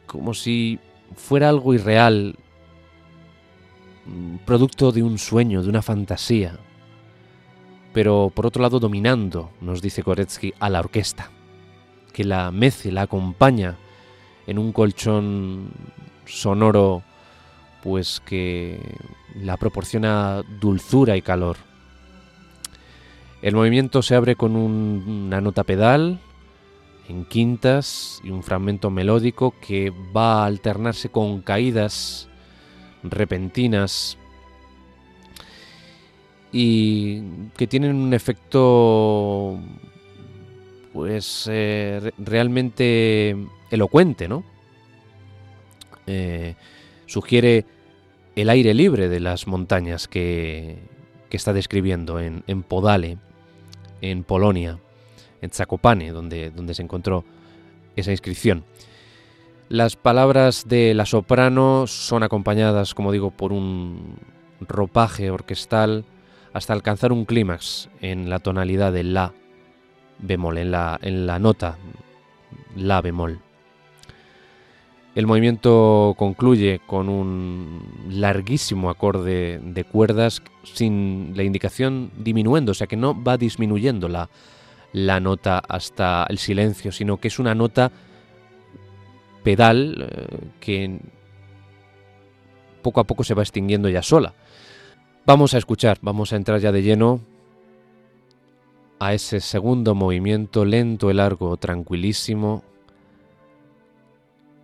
como 0.06 0.34
si 0.34 0.80
fuera 1.16 1.50
algo 1.50 1.74
irreal, 1.74 2.36
producto 4.46 4.92
de 4.92 5.04
un 5.04 5.18
sueño, 5.18 5.62
de 5.62 5.70
una 5.70 5.82
fantasía, 5.82 6.58
pero 7.94 8.32
por 8.34 8.46
otro 8.46 8.62
lado 8.62 8.80
dominando, 8.80 9.52
nos 9.62 9.82
dice 9.82 10.04
Koretsky, 10.04 10.54
a 10.60 10.70
la 10.70 10.80
orquesta, 10.80 11.30
que 12.14 12.24
la 12.24 12.52
mece, 12.52 12.92
la 12.92 13.04
acompaña 13.04 13.78
en 14.48 14.58
un 14.58 14.72
colchón 14.72 15.72
sonoro, 16.26 17.04
pues 17.84 18.22
que 18.26 18.80
la 19.36 19.58
proporciona 19.58 20.44
dulzura 20.60 21.18
y 21.18 21.22
calor. 21.22 21.58
El 23.42 23.56
movimiento 23.56 24.02
se 24.02 24.16
abre 24.16 24.36
con 24.36 24.56
una 24.56 25.42
nota 25.42 25.64
pedal 25.64 26.20
en 27.10 27.26
quintas 27.26 28.22
y 28.24 28.30
un 28.30 28.44
fragmento 28.44 28.90
melódico 28.90 29.56
que 29.60 29.92
va 30.16 30.44
a 30.44 30.46
alternarse 30.46 31.10
con 31.10 31.42
caídas 31.42 32.30
repentinas 33.04 34.18
y 36.52 37.22
que 37.58 37.68
tienen 37.68 37.96
un 37.96 38.14
efecto 38.14 39.58
pues 40.94 41.48
eh, 41.50 42.12
realmente 42.18 43.38
elocuente, 43.70 44.28
¿no? 44.28 44.44
Eh, 46.08 46.56
sugiere 47.06 47.66
el 48.36 48.50
aire 48.50 48.74
libre 48.74 49.08
de 49.08 49.20
las 49.20 49.48
montañas 49.48 50.08
que, 50.08 50.90
está 51.32 51.54
describiendo 51.54 52.20
en 52.20 52.64
Podale 52.64 53.18
en 54.02 54.24
Polonia, 54.24 54.80
en 55.42 55.52
Zakopane, 55.52 56.12
donde, 56.12 56.52
donde 56.52 56.74
se 56.74 56.82
encontró 56.82 57.24
esa 57.96 58.12
inscripción. 58.12 58.64
Las 59.70 59.96
palabras 59.96 60.68
de 60.68 60.94
la 60.94 61.06
soprano 61.06 61.88
son 61.88 62.24
acompañadas, 62.24 62.94
como 62.94 63.12
digo, 63.12 63.32
por 63.32 63.54
un 63.54 64.18
ropaje 64.60 65.32
orquestal 65.32 66.04
hasta 66.54 66.74
alcanzar 66.74 67.12
un 67.12 67.26
clímax 67.26 67.90
en 68.02 68.30
la 68.30 68.40
tonalidad 68.40 68.92
de 68.92 69.04
la 69.04 69.34
bemol, 70.20 70.58
en 70.58 70.72
la, 70.72 71.00
en 71.02 71.26
la 71.26 71.40
nota 71.40 71.78
la 72.76 73.02
bemol. 73.02 73.40
El 75.14 75.28
movimiento 75.28 76.16
concluye 76.18 76.80
con 76.88 77.10
un 77.10 77.84
larguísimo 78.10 78.90
acorde 78.90 79.60
de 79.62 79.84
cuerdas 79.84 80.42
sin 80.64 81.34
la 81.36 81.44
indicación 81.44 82.12
disminuyendo, 82.18 82.72
o 82.72 82.76
sea 82.76 82.88
que 82.88 82.96
no 82.96 83.22
va 83.22 83.38
disminuyendo 83.38 84.08
la, 84.08 84.30
la 84.94 85.20
nota 85.20 85.60
hasta 85.60 86.26
el 86.30 86.38
silencio, 86.38 86.94
sino 86.94 87.18
que 87.18 87.28
es 87.28 87.40
una 87.40 87.56
nota 87.56 87.92
pedal 89.44 90.08
eh, 90.10 90.48
que 90.62 91.00
poco 92.82 93.02
a 93.02 93.04
poco 93.04 93.24
se 93.26 93.34
va 93.34 93.44
extinguiendo 93.44 93.90
ya 93.90 94.02
sola. 94.02 94.34
Vamos 95.24 95.54
a 95.54 95.60
escuchar, 95.60 96.00
vamos 96.02 96.34
a 96.34 96.36
entrar 96.36 96.60
ya 96.60 96.72
de 96.72 96.82
lleno 96.82 97.22
a 99.00 99.14
ese 99.14 99.40
segundo 99.40 99.94
movimiento 99.94 100.66
lento 100.66 101.12
y 101.12 101.14
largo, 101.14 101.58
tranquilísimo, 101.58 102.64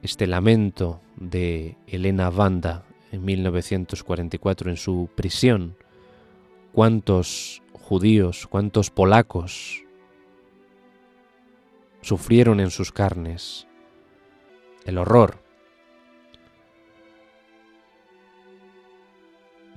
este 0.01 0.25
lamento 0.25 0.99
de 1.15 1.77
Elena 1.85 2.31
Vanda 2.31 2.85
en 3.11 3.23
1944 3.23 4.71
en 4.71 4.77
su 4.77 5.09
prisión, 5.13 5.75
cuántos 6.71 7.61
judíos, 7.73 8.47
cuántos 8.47 8.89
polacos 8.89 9.83
sufrieron 12.01 12.59
en 12.59 12.71
sus 12.71 12.91
carnes 12.91 13.67
el 14.85 14.97
horror 14.97 15.46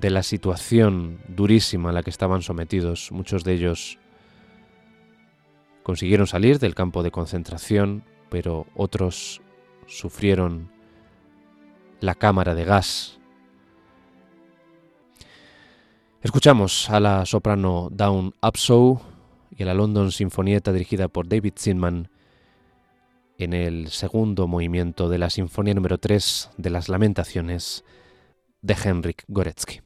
de 0.01 0.11
la 0.11 0.23
situación 0.23 1.21
durísima 1.29 1.91
a 1.91 1.93
la 1.93 2.03
que 2.03 2.11
estaban 2.11 2.43
sometidos. 2.43 3.13
Muchos 3.13 3.45
de 3.45 3.53
ellos 3.53 3.99
consiguieron 5.83 6.27
salir 6.27 6.59
del 6.59 6.75
campo 6.75 7.03
de 7.03 7.11
concentración, 7.11 8.03
pero 8.31 8.67
otros 8.75 9.43
sufrieron 9.87 10.71
la 12.01 12.15
cámara 12.15 12.55
de 12.55 12.65
gas. 12.65 13.19
Escuchamos 16.23 16.89
a 16.91 17.01
la 17.01 17.27
soprano 17.27 17.89
Dawn 17.93 18.35
Upshaw 18.43 19.01
y 19.57 19.63
a 19.63 19.67
la 19.67 19.75
London 19.75 20.13
Sinfonieta 20.13 20.73
dirigida 20.73 21.09
por 21.09 21.29
David 21.29 21.55
Zinman 21.59 22.11
en 23.39 23.55
el 23.55 23.89
segundo 23.89 24.47
movimiento 24.47 25.09
de 25.09 25.19
la 25.19 25.31
Sinfonía 25.31 25.75
número 25.75 25.99
3 25.99 26.51
de 26.57 26.71
las 26.71 26.89
Lamentaciones 26.89 27.85
de 28.61 28.77
Henrik 28.85 29.25
Goretzky. 29.29 29.81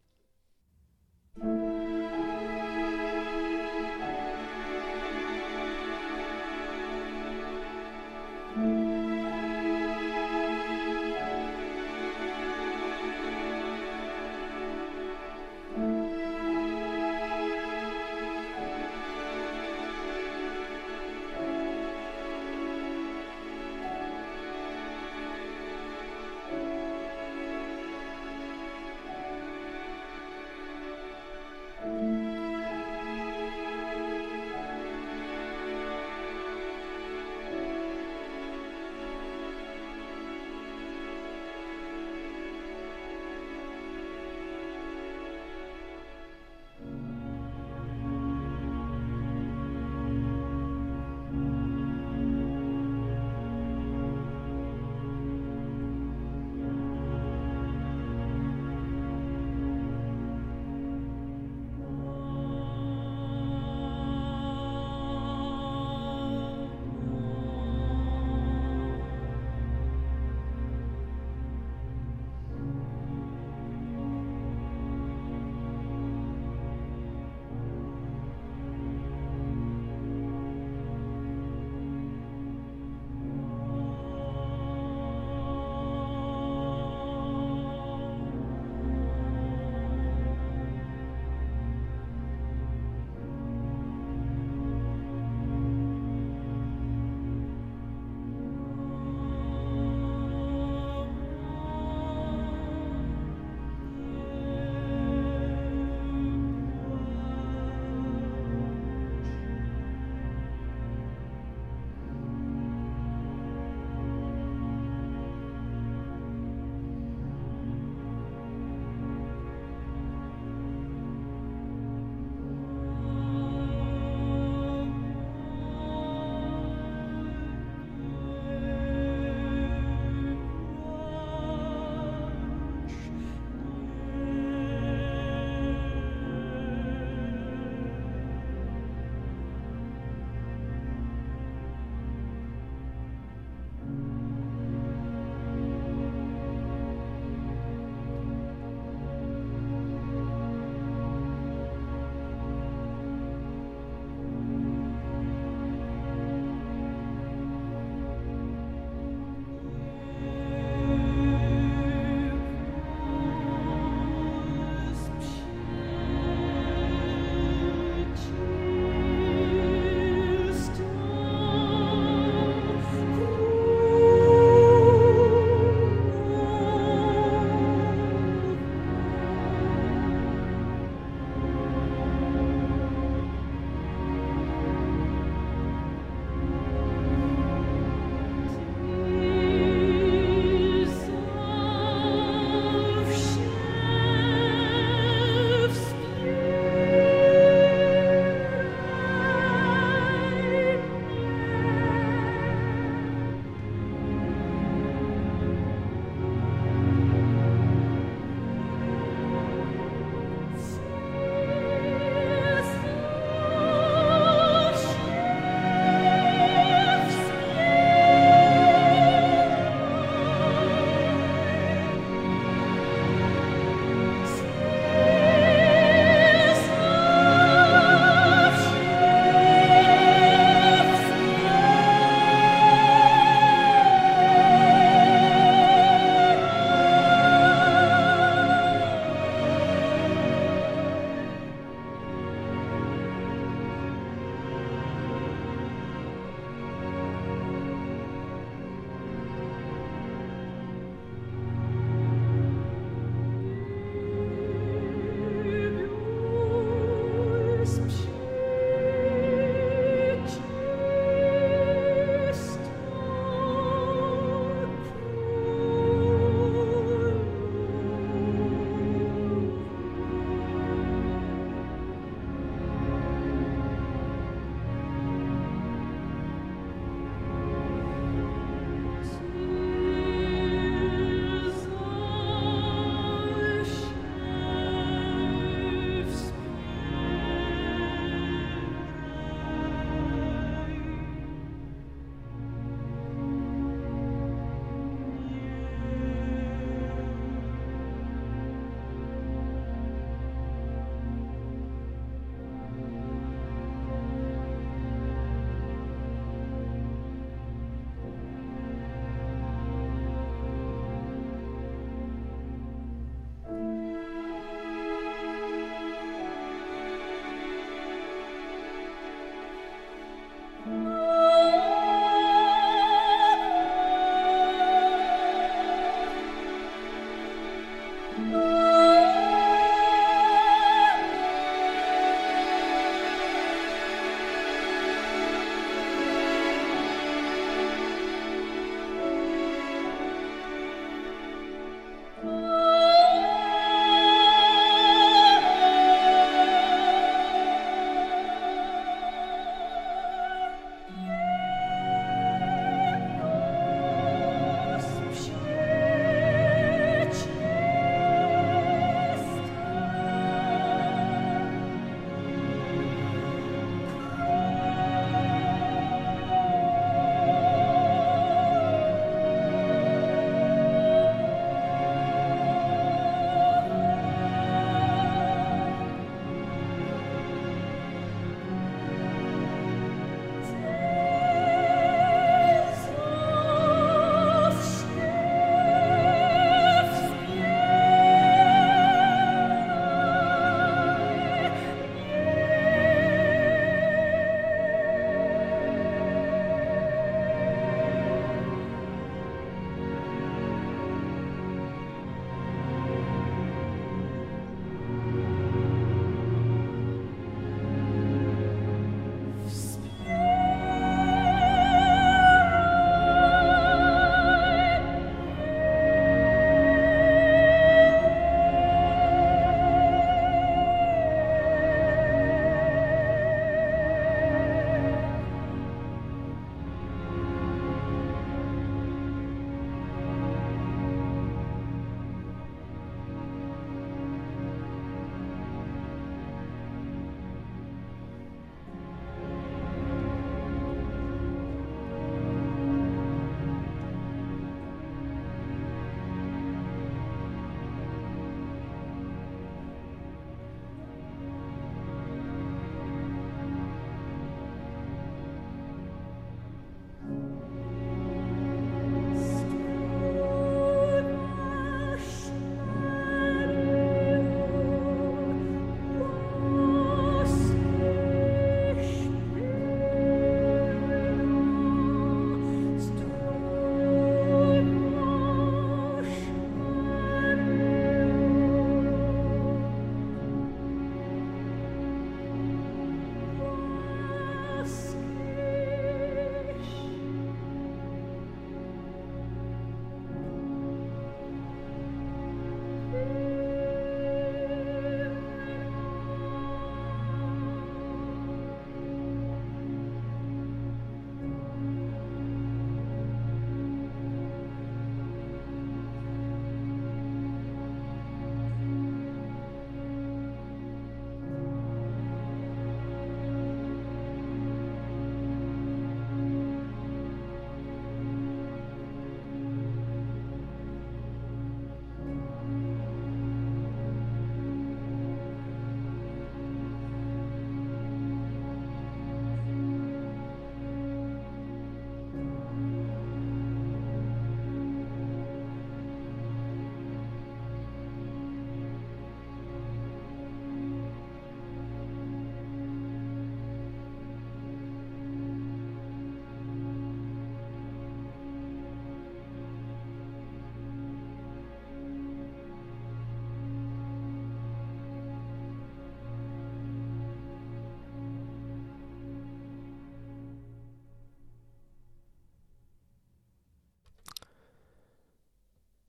crispy. 257.64 258.03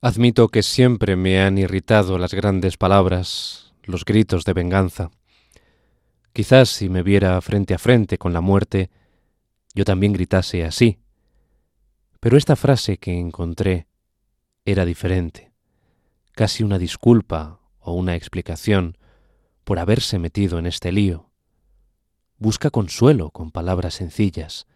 Admito 0.06 0.50
que 0.50 0.62
siempre 0.62 1.16
me 1.16 1.40
han 1.40 1.58
irritado 1.58 2.16
las 2.16 2.32
grandes 2.32 2.76
palabras, 2.76 3.74
los 3.82 4.04
gritos 4.04 4.44
de 4.44 4.52
venganza. 4.52 5.10
Quizás 6.32 6.68
si 6.68 6.88
me 6.88 7.02
viera 7.02 7.40
frente 7.40 7.74
a 7.74 7.78
frente 7.78 8.16
con 8.16 8.32
la 8.32 8.40
muerte, 8.40 8.88
yo 9.74 9.84
también 9.84 10.12
gritase 10.12 10.62
así. 10.62 11.00
Pero 12.20 12.36
esta 12.36 12.54
frase 12.54 12.98
que 12.98 13.18
encontré 13.18 13.88
era 14.64 14.84
diferente, 14.84 15.50
casi 16.36 16.62
una 16.62 16.78
disculpa 16.78 17.58
o 17.80 17.92
una 17.94 18.14
explicación 18.14 18.98
por 19.64 19.80
haberse 19.80 20.20
metido 20.20 20.60
en 20.60 20.66
este 20.66 20.92
lío. 20.92 21.32
Busca 22.38 22.70
consuelo 22.70 23.32
con 23.32 23.50
palabras 23.50 23.94
sencillas, 23.94 24.68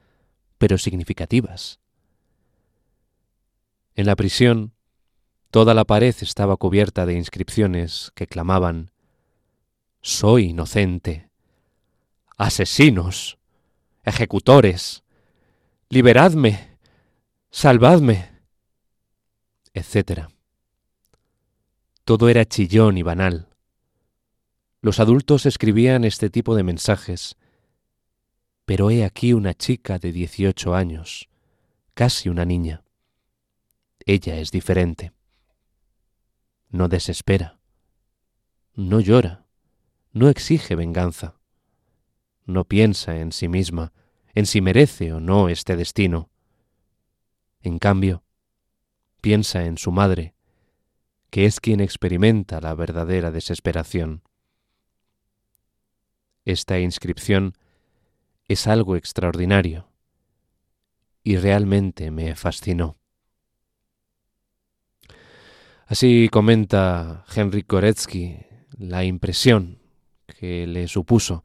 pero 0.59 0.77
significativas. 0.77 1.79
En 3.95 4.07
la 4.07 4.17
prisión, 4.17 4.75
toda 5.51 5.75
la 5.75 5.85
pared 5.85 6.15
estaba 6.21 6.57
cubierta 6.57 7.07
de 7.07 7.15
inscripciones 7.15 8.13
que 8.15 8.27
clamaban 8.27 8.93
Soy 10.03 10.51
inocente. 10.51 11.29
Asesinos. 12.39 13.39
Ejecutores. 14.05 15.03
Liberadme. 15.91 16.79
Salvadme. 17.51 18.31
etc. 19.75 20.29
Todo 22.05 22.29
era 22.29 22.45
chillón 22.45 22.97
y 22.97 23.03
banal. 23.03 23.49
Los 24.81 24.99
adultos 25.01 25.45
escribían 25.45 26.05
este 26.05 26.31
tipo 26.31 26.55
de 26.55 26.63
mensajes, 26.63 27.37
pero 28.65 28.91
he 28.91 29.05
aquí 29.05 29.35
una 29.35 29.53
chica 29.53 29.99
de 29.99 30.11
dieciocho 30.11 30.75
años, 30.75 31.29
casi 31.93 32.31
una 32.31 32.47
niña. 32.47 32.83
Ella 34.07 34.39
es 34.39 34.51
diferente. 34.51 35.13
No 36.71 36.87
desespera, 36.87 37.59
no 38.75 39.01
llora, 39.01 39.45
no 40.13 40.29
exige 40.29 40.77
venganza, 40.77 41.41
no 42.47 42.65
piensa 42.65 43.17
en 43.17 43.33
sí 43.33 43.49
misma, 43.49 43.93
en 44.35 44.47
si 44.47 44.61
merece 44.61 45.13
o 45.13 45.19
no 45.19 45.49
este 45.49 45.75
destino. 45.75 46.31
En 47.61 47.81
cambio, 47.81 48.23
piensa 49.21 49.65
en 49.65 49.79
su 49.79 49.91
madre, 49.91 50.37
que 51.31 51.45
es 51.45 51.59
quien 51.59 51.81
experimenta 51.81 52.61
la 52.61 52.75
verdadera 52.75 53.33
desesperación. 53.33 54.23
Esta 56.45 56.79
inscripción 56.79 57.55
es 58.47 58.69
algo 58.69 58.95
extraordinario 58.95 59.89
y 61.25 61.37
realmente 61.37 62.13
me 62.13 62.37
fascinó. 62.37 63.00
Así 65.91 66.29
comenta 66.31 67.25
Henry 67.35 67.65
Koretsky 67.65 68.37
la 68.79 69.03
impresión 69.03 69.81
que 70.39 70.65
le 70.69 70.87
supuso. 70.87 71.43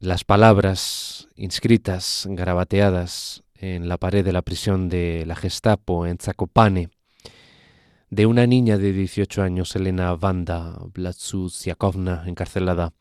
Las 0.00 0.24
palabras 0.24 1.28
inscritas, 1.34 2.26
garabateadas 2.28 3.42
en 3.54 3.88
la 3.88 3.96
pared 3.96 4.22
de 4.22 4.34
la 4.34 4.42
prisión 4.42 4.90
de 4.90 5.24
la 5.24 5.34
Gestapo 5.34 6.06
en 6.06 6.18
Zakopane, 6.18 6.90
de 8.10 8.26
una 8.26 8.46
niña 8.46 8.76
de 8.76 8.92
18 8.92 9.42
años, 9.42 9.74
Elena 9.74 10.14
Vanda 10.14 10.78
Blatsusiakovna, 10.92 12.24
encarcelada 12.26 12.92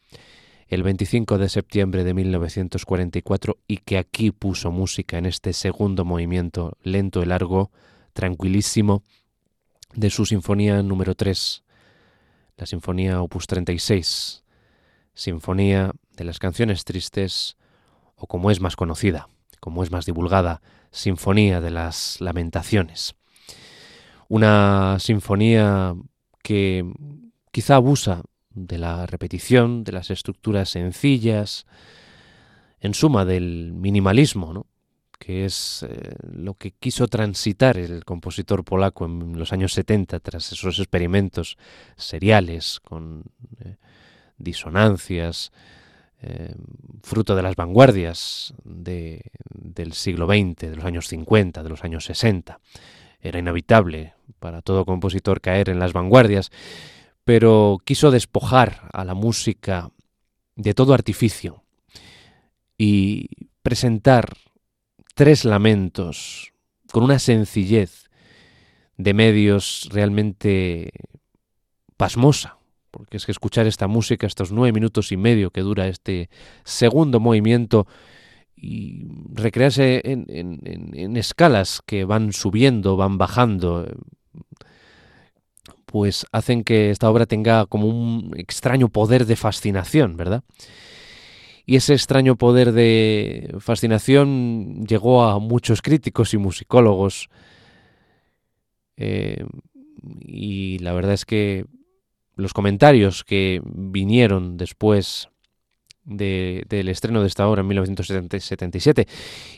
el 0.69 0.81
25 0.81 1.37
de 1.37 1.49
septiembre 1.49 2.05
de 2.05 2.13
1944 2.13 3.57
y 3.67 3.79
que 3.79 3.97
aquí 3.97 4.31
puso 4.31 4.71
música 4.71 5.17
en 5.17 5.25
este 5.25 5.51
segundo 5.51 6.05
movimiento 6.05 6.77
lento 6.83 7.21
y 7.21 7.25
largo, 7.25 7.69
tranquilísimo 8.19 9.01
de 9.93 10.09
su 10.09 10.25
sinfonía 10.25 10.83
número 10.83 11.15
3, 11.15 11.63
la 12.57 12.65
sinfonía 12.65 13.21
opus 13.21 13.47
36, 13.47 14.43
sinfonía 15.13 15.93
de 16.17 16.25
las 16.25 16.37
canciones 16.37 16.83
tristes 16.83 17.55
o 18.17 18.27
como 18.27 18.51
es 18.51 18.59
más 18.59 18.75
conocida, 18.75 19.29
como 19.61 19.83
es 19.83 19.91
más 19.91 20.05
divulgada, 20.05 20.61
sinfonía 20.91 21.61
de 21.61 21.71
las 21.71 22.19
lamentaciones. 22.19 23.15
Una 24.27 24.97
sinfonía 24.99 25.95
que 26.43 26.91
quizá 27.53 27.75
abusa 27.75 28.23
de 28.49 28.79
la 28.79 29.05
repetición, 29.05 29.85
de 29.85 29.93
las 29.93 30.11
estructuras 30.11 30.71
sencillas, 30.71 31.65
en 32.81 32.93
suma 32.93 33.23
del 33.23 33.71
minimalismo, 33.71 34.51
¿no? 34.51 34.65
Que 35.19 35.45
es 35.45 35.85
eh, 35.87 36.15
lo 36.31 36.55
que 36.55 36.71
quiso 36.71 37.07
transitar 37.07 37.77
el 37.77 38.05
compositor 38.05 38.63
polaco 38.63 39.05
en 39.05 39.37
los 39.37 39.51
años 39.51 39.73
70 39.73 40.19
tras 40.21 40.51
esos 40.53 40.79
experimentos 40.79 41.57
seriales 41.97 42.79
con 42.79 43.25
eh, 43.59 43.75
disonancias, 44.37 45.51
eh, 46.21 46.55
fruto 47.03 47.35
de 47.35 47.43
las 47.43 47.55
vanguardias 47.55 48.53
del 48.63 49.93
siglo 49.93 50.25
XX, 50.25 50.69
de 50.69 50.75
los 50.77 50.85
años 50.85 51.07
50, 51.07 51.63
de 51.63 51.69
los 51.69 51.83
años 51.83 52.05
60. 52.05 52.59
Era 53.21 53.39
inevitable 53.39 54.13
para 54.39 54.61
todo 54.61 54.85
compositor 54.85 55.41
caer 55.41 55.69
en 55.69 55.79
las 55.79 55.91
vanguardias, 55.91 56.49
pero 57.25 57.77
quiso 57.83 58.09
despojar 58.09 58.89
a 58.93 59.03
la 59.03 59.13
música 59.13 59.91
de 60.55 60.73
todo 60.73 60.93
artificio 60.93 61.63
y 62.77 63.27
presentar 63.61 64.37
tres 65.19 65.43
lamentos 65.43 66.53
con 66.93 67.03
una 67.03 67.19
sencillez 67.19 68.09
de 68.95 69.13
medios 69.13 69.89
realmente 69.91 70.93
pasmosa, 71.97 72.57
porque 72.89 73.17
es 73.17 73.25
que 73.25 73.33
escuchar 73.33 73.67
esta 73.67 73.89
música, 73.89 74.25
estos 74.25 74.53
nueve 74.53 74.71
minutos 74.71 75.11
y 75.11 75.17
medio 75.17 75.51
que 75.51 75.59
dura 75.59 75.89
este 75.89 76.29
segundo 76.63 77.19
movimiento, 77.19 77.85
y 78.55 79.07
recrearse 79.33 80.01
en, 80.05 81.17
escalas 81.17 81.81
que 81.85 82.05
van 82.05 82.31
subiendo, 82.31 82.95
van 82.95 83.17
bajando, 83.17 83.87
pues 85.85 86.27
hacen 86.31 86.63
que 86.63 86.91
esta 86.91 87.09
obra 87.09 87.25
tenga 87.25 87.65
como 87.65 87.87
un 87.87 88.35
extraño 88.37 88.87
poder 88.87 89.25
de 89.25 89.35
fascinación, 89.35 90.15
¿verdad? 90.15 90.45
Y 91.69 91.75
ese 91.75 91.93
extraño 91.93 92.35
poder 92.35 92.71
de 92.71 93.53
fascinación 93.59 94.87
llegó 94.87 95.21
a 95.21 95.37
muchos 95.37 95.83
críticos 95.83 96.33
y 96.33 96.39
musicólogos. 96.39 97.29
Eh, 98.97 99.45
y 100.19 100.79
la 100.79 100.93
verdad 100.93 101.13
es 101.13 101.25
que 101.25 101.67
los 102.33 102.53
comentarios 102.53 103.23
que 103.23 103.61
vinieron 103.63 104.57
después 104.57 105.29
del 106.05 106.89
estreno 106.89 107.21
de 107.21 107.27
esta 107.27 107.47
obra 107.47 107.61
en 107.61 107.67
1977 107.67 109.07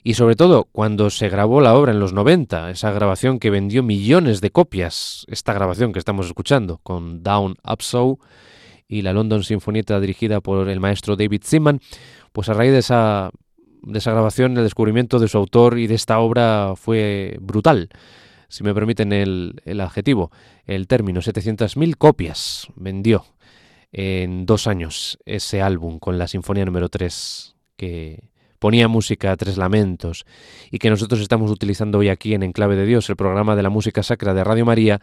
y 0.04 0.15
sobre 0.15 0.36
todo 0.36 0.65
cuando 0.65 1.10
se 1.12 1.30
grabó 1.30 1.62
la 1.62 1.76
obra 1.76 1.93
en 1.93 2.02
los 2.02 2.12
90, 2.12 2.71
esa 2.71 2.91
grabación 2.91 3.39
que 3.39 3.52
vendió 3.52 3.84
millones 3.84 4.41
de 4.41 4.52
copias, 4.52 5.26
esta 5.30 5.54
grabación 5.54 5.93
que 5.93 6.00
estamos 6.00 6.26
escuchando 6.26 6.82
con 6.84 7.24
Down 7.24 7.56
Up 7.63 7.82
So, 7.82 8.19
y 8.91 9.01
la 9.01 9.13
London 9.13 9.43
Sinfonieta 9.43 9.99
dirigida 10.01 10.41
por 10.41 10.67
el 10.67 10.82
maestro 10.82 11.15
David 11.15 11.43
Seaman, 11.43 11.80
pues 12.34 12.49
a 12.49 12.54
raíz 12.54 12.73
de 12.73 12.80
esa, 12.80 13.32
de 13.82 13.97
esa 13.97 14.12
grabación 14.12 14.58
el 14.58 14.63
descubrimiento 14.63 15.17
de 15.17 15.30
su 15.30 15.38
autor 15.38 15.80
y 15.80 15.88
de 15.88 15.95
esta 15.95 16.19
obra 16.19 16.73
fue 16.75 17.38
brutal, 17.39 17.89
si 18.49 18.65
me 18.65 18.73
permiten 18.73 19.13
el, 19.13 19.62
el 19.63 19.80
adjetivo, 19.80 20.30
el 20.65 20.88
término, 20.88 21.21
700.000 21.21 21.95
copias 21.95 22.67
vendió 22.75 23.25
en 23.94 24.46
dos 24.46 24.67
años 24.67 25.17
ese 25.25 25.62
álbum 25.62 25.98
con 25.98 26.17
la 26.17 26.27
Sinfonía 26.27 26.65
número 26.65 26.89
3 26.89 27.56
que 27.77 28.29
ponía 28.60 28.89
música 28.89 29.31
a 29.31 29.37
tres 29.37 29.58
lamentos 29.58 30.25
y 30.69 30.79
que 30.79 30.89
nosotros 30.89 31.21
estamos 31.21 31.50
utilizando 31.50 31.98
hoy 31.98 32.10
aquí 32.10 32.33
en 32.33 32.44
Enclave 32.44 32.75
de 32.75 32.85
Dios, 32.85 33.10
el 33.10 33.15
programa 33.15 33.56
de 33.56 33.63
la 33.63 33.69
música 33.69 34.04
sacra 34.04 34.33
de 34.33 34.44
Radio 34.44 34.65
María, 34.65 35.02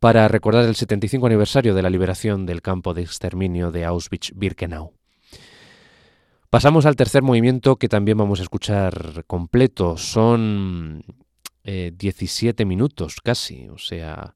para 0.00 0.26
recordar 0.28 0.64
el 0.64 0.74
75 0.74 1.26
aniversario 1.26 1.74
de 1.74 1.82
la 1.82 1.90
liberación 1.90 2.46
del 2.46 2.62
campo 2.62 2.94
de 2.94 3.02
exterminio 3.02 3.70
de 3.70 3.84
Auschwitz-Birkenau. 3.84 4.92
Pasamos 6.48 6.86
al 6.86 6.96
tercer 6.96 7.22
movimiento 7.22 7.76
que 7.76 7.88
también 7.88 8.18
vamos 8.18 8.40
a 8.40 8.42
escuchar 8.42 9.24
completo. 9.26 9.98
Son 9.98 11.04
17 11.64 12.62
eh, 12.62 12.66
minutos 12.66 13.20
casi, 13.22 13.68
o 13.68 13.78
sea, 13.78 14.34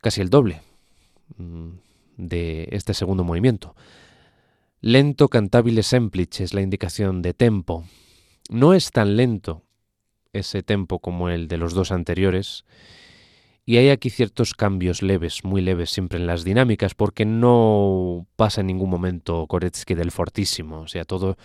casi 0.00 0.22
el 0.22 0.30
doble 0.30 0.62
mm, 1.36 1.68
de 2.16 2.68
este 2.72 2.94
segundo 2.94 3.22
movimiento. 3.22 3.76
Lento 4.80 5.28
cantabile 5.28 5.82
semplice 5.82 6.44
es 6.44 6.54
la 6.54 6.62
indicación 6.62 7.20
de 7.20 7.34
tempo. 7.34 7.84
No 8.48 8.72
es 8.72 8.90
tan 8.90 9.16
lento 9.16 9.62
ese 10.32 10.62
tempo 10.62 10.98
como 11.00 11.28
el 11.28 11.46
de 11.46 11.58
los 11.58 11.74
dos 11.74 11.92
anteriores, 11.92 12.64
y 13.70 13.76
hay 13.76 13.90
aquí 13.90 14.10
ciertos 14.10 14.54
cambios 14.54 15.00
leves, 15.00 15.44
muy 15.44 15.60
leves 15.60 15.90
siempre 15.90 16.18
en 16.18 16.26
las 16.26 16.42
dinámicas, 16.42 16.96
porque 16.96 17.24
no 17.24 18.26
pasa 18.34 18.62
en 18.62 18.66
ningún 18.66 18.90
momento 18.90 19.46
Koretsky 19.46 19.94
del 19.94 20.10
fortísimo, 20.10 20.80
o 20.80 20.88
sea, 20.88 21.04
todo 21.04 21.36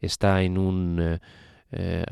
está 0.00 0.42
en. 0.42 0.98
Eh, 0.98 1.18
eh, 1.72 2.04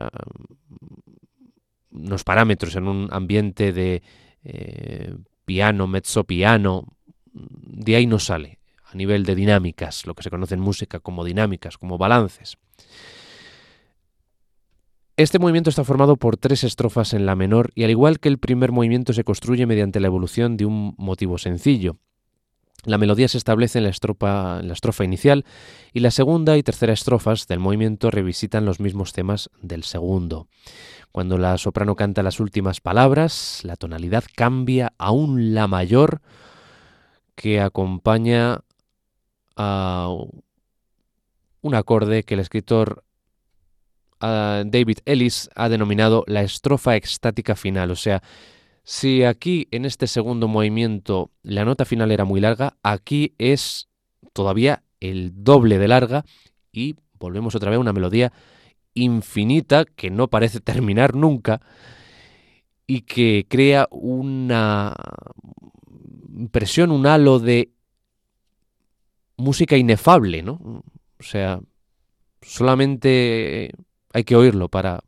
unos 1.90 2.22
parámetros 2.22 2.76
en 2.76 2.86
un 2.86 3.08
ambiente 3.12 3.72
de 3.72 4.02
eh, 4.44 5.14
piano, 5.46 5.86
mezzo 5.86 6.24
piano, 6.24 6.84
de 7.32 7.96
ahí 7.96 8.06
no 8.06 8.18
sale, 8.18 8.58
a 8.84 8.94
nivel 8.94 9.24
de 9.24 9.34
dinámicas, 9.34 10.04
lo 10.04 10.14
que 10.14 10.22
se 10.22 10.28
conoce 10.28 10.52
en 10.52 10.60
música 10.60 11.00
como 11.00 11.24
dinámicas, 11.24 11.78
como 11.78 11.96
balances. 11.96 12.58
Este 15.18 15.38
movimiento 15.38 15.68
está 15.68 15.84
formado 15.84 16.16
por 16.16 16.38
tres 16.38 16.64
estrofas 16.64 17.12
en 17.12 17.26
la 17.26 17.36
menor 17.36 17.70
y 17.74 17.84
al 17.84 17.90
igual 17.90 18.18
que 18.18 18.30
el 18.30 18.38
primer 18.38 18.72
movimiento 18.72 19.12
se 19.12 19.24
construye 19.24 19.66
mediante 19.66 20.00
la 20.00 20.06
evolución 20.06 20.56
de 20.56 20.64
un 20.64 20.94
motivo 20.96 21.36
sencillo. 21.36 21.98
La 22.84 22.96
melodía 22.96 23.28
se 23.28 23.36
establece 23.36 23.78
en 23.78 23.84
la, 23.84 23.90
estrofa, 23.90 25.04
inicial 25.04 25.44
y 25.92 26.00
la 26.00 26.10
segunda 26.10 26.56
y 26.56 26.62
tercera 26.62 26.94
estrofas 26.94 27.46
del 27.46 27.60
movimiento 27.60 28.10
revisitan 28.10 28.64
los 28.64 28.80
mismos 28.80 29.12
temas 29.12 29.50
del 29.60 29.84
segundo. 29.84 30.48
Cuando 31.12 31.36
la 31.36 31.58
soprano 31.58 31.94
canta 31.94 32.22
las 32.22 32.40
últimas 32.40 32.80
palabras, 32.80 33.60
la 33.64 33.76
tonalidad 33.76 34.24
cambia 34.34 34.94
a 34.96 35.12
un 35.12 35.52
la 35.52 35.68
mayor 35.68 36.22
que 37.34 37.60
acompaña 37.60 38.62
a 39.56 40.08
un 41.60 41.74
acorde 41.74 42.24
que 42.24 42.34
el 42.34 42.40
escritor 42.40 43.04
David 44.22 44.98
Ellis 45.04 45.50
ha 45.54 45.68
denominado 45.68 46.24
la 46.26 46.42
estrofa 46.42 46.96
extática 46.96 47.56
final, 47.56 47.90
o 47.90 47.96
sea, 47.96 48.22
si 48.84 49.22
aquí 49.24 49.68
en 49.70 49.84
este 49.84 50.06
segundo 50.06 50.48
movimiento 50.48 51.30
la 51.42 51.64
nota 51.64 51.84
final 51.84 52.10
era 52.10 52.24
muy 52.24 52.40
larga, 52.40 52.76
aquí 52.82 53.34
es 53.38 53.88
todavía 54.32 54.82
el 55.00 55.32
doble 55.34 55.78
de 55.78 55.88
larga 55.88 56.24
y 56.72 56.96
volvemos 57.18 57.54
otra 57.54 57.70
vez 57.70 57.76
a 57.76 57.80
una 57.80 57.92
melodía 57.92 58.32
infinita 58.94 59.84
que 59.84 60.10
no 60.10 60.28
parece 60.28 60.60
terminar 60.72 61.14
nunca 61.14 61.60
y 62.86 63.02
que 63.02 63.46
crea 63.48 63.88
una 63.90 64.94
impresión, 66.36 66.90
un 66.90 67.06
halo 67.06 67.38
de 67.38 67.70
música 69.36 69.76
inefable, 69.76 70.42
¿no? 70.42 70.84
O 71.18 71.22
sea, 71.22 71.60
solamente 72.42 73.72
hay 74.12 74.24
que 74.24 74.36
oírlo 74.36 74.68
para 74.68 75.02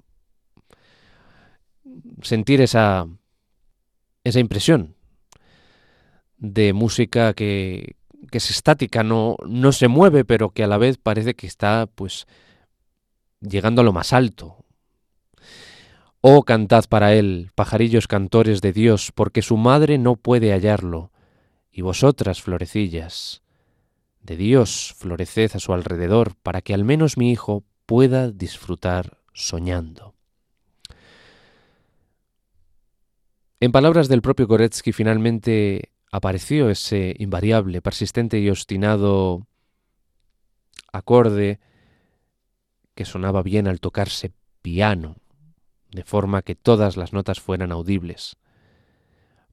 sentir 2.22 2.60
esa, 2.60 3.06
esa 4.24 4.40
impresión 4.40 4.94
de 6.38 6.72
música 6.72 7.34
que, 7.34 7.96
que 8.30 8.38
es 8.38 8.50
estática, 8.50 9.02
no, 9.02 9.36
no 9.46 9.72
se 9.72 9.88
mueve, 9.88 10.24
pero 10.24 10.50
que 10.50 10.64
a 10.64 10.66
la 10.66 10.78
vez 10.78 10.98
parece 10.98 11.34
que 11.34 11.46
está 11.46 11.86
pues 11.94 12.26
llegando 13.40 13.82
a 13.82 13.84
lo 13.84 13.92
más 13.92 14.12
alto. 14.12 14.64
Oh, 16.20 16.42
cantad 16.44 16.84
para 16.88 17.14
él, 17.14 17.50
pajarillos 17.54 18.08
cantores 18.08 18.62
de 18.62 18.72
Dios, 18.72 19.12
porque 19.14 19.42
su 19.42 19.58
madre 19.58 19.98
no 19.98 20.16
puede 20.16 20.52
hallarlo, 20.52 21.12
y 21.70 21.82
vosotras, 21.82 22.40
florecillas, 22.40 23.42
de 24.22 24.36
Dios 24.36 24.94
floreced 24.96 25.50
a 25.54 25.58
su 25.58 25.74
alrededor, 25.74 26.34
para 26.42 26.62
que 26.62 26.72
al 26.72 26.82
menos 26.82 27.18
mi 27.18 27.30
hijo 27.30 27.64
pueda 27.86 28.30
disfrutar 28.30 29.18
soñando. 29.32 30.14
En 33.60 33.72
palabras 33.72 34.08
del 34.08 34.22
propio 34.22 34.46
Koretsky, 34.46 34.92
finalmente 34.92 35.90
apareció 36.12 36.70
ese 36.70 37.14
invariable, 37.18 37.82
persistente 37.82 38.38
y 38.38 38.50
obstinado 38.50 39.46
acorde 40.92 41.60
que 42.94 43.04
sonaba 43.04 43.42
bien 43.42 43.66
al 43.66 43.80
tocarse 43.80 44.32
piano, 44.62 45.16
de 45.90 46.04
forma 46.04 46.42
que 46.42 46.54
todas 46.54 46.96
las 46.96 47.12
notas 47.12 47.40
fueran 47.40 47.72
audibles. 47.72 48.36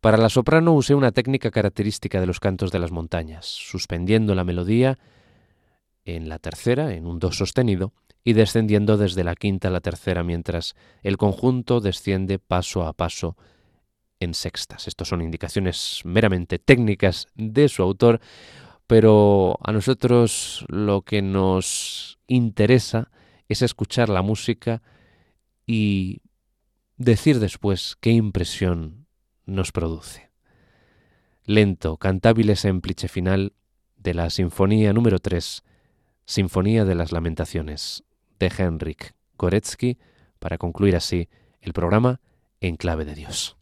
Para 0.02 0.18
la 0.18 0.30
soprano 0.30 0.74
usé 0.74 0.96
una 0.96 1.12
técnica 1.12 1.52
característica 1.52 2.20
de 2.20 2.26
los 2.26 2.40
cantos 2.40 2.72
de 2.72 2.80
las 2.80 2.92
montañas, 2.92 3.46
suspendiendo 3.46 4.36
la 4.36 4.44
melodía 4.44 5.00
en 6.06 6.28
la 6.28 6.40
tercera, 6.40 6.94
en 6.94 7.06
un 7.06 7.20
do 7.20 7.32
sostenido, 7.32 7.94
y 8.24 8.34
descendiendo 8.34 8.98
desde 8.98 9.24
la 9.24 9.36
quinta 9.36 9.70
a 9.70 9.72
la 9.72 9.82
tercera, 9.82 10.24
mientras 10.24 10.76
el 11.02 11.18
conjunto 11.18 11.80
desciende 11.80 12.40
paso 12.40 12.84
a 12.84 12.94
paso 12.94 13.36
en 14.20 14.34
sextas. 14.34 14.88
Estas 14.88 15.08
son 15.08 15.22
indicaciones 15.22 16.02
meramente 16.06 16.60
técnicas 16.60 17.28
de 17.36 17.68
su 17.68 17.82
autor, 17.82 18.22
pero 18.88 19.58
a 19.64 19.72
nosotros 19.72 20.66
lo 20.70 21.02
que 21.02 21.22
nos 21.22 22.20
interesa 22.28 23.12
es 23.50 23.62
escuchar 23.62 24.10
la 24.10 24.22
música 24.22 24.82
y 25.66 26.22
decir 26.98 27.40
después 27.40 27.98
qué 28.00 28.12
impresión 28.12 29.08
nos 29.46 29.72
produce. 29.72 30.30
Lento, 31.46 31.98
cantable 31.98 32.56
semplice 32.56 33.08
final 33.08 33.54
de 33.98 34.14
la 34.14 34.30
Sinfonía 34.30 34.94
número 34.94 35.20
3, 35.20 35.64
Sinfonía 36.26 36.86
de 36.86 36.96
las 36.96 37.12
Lamentaciones, 37.12 38.04
de 38.42 38.52
Henrik 38.58 39.14
Koretsky, 39.38 39.98
para 40.40 40.58
concluir 40.58 40.96
así 40.96 41.30
el 41.62 41.74
programa 41.74 42.20
En 42.60 42.76
Clave 42.76 43.06
de 43.06 43.16
Dios. 43.16 43.61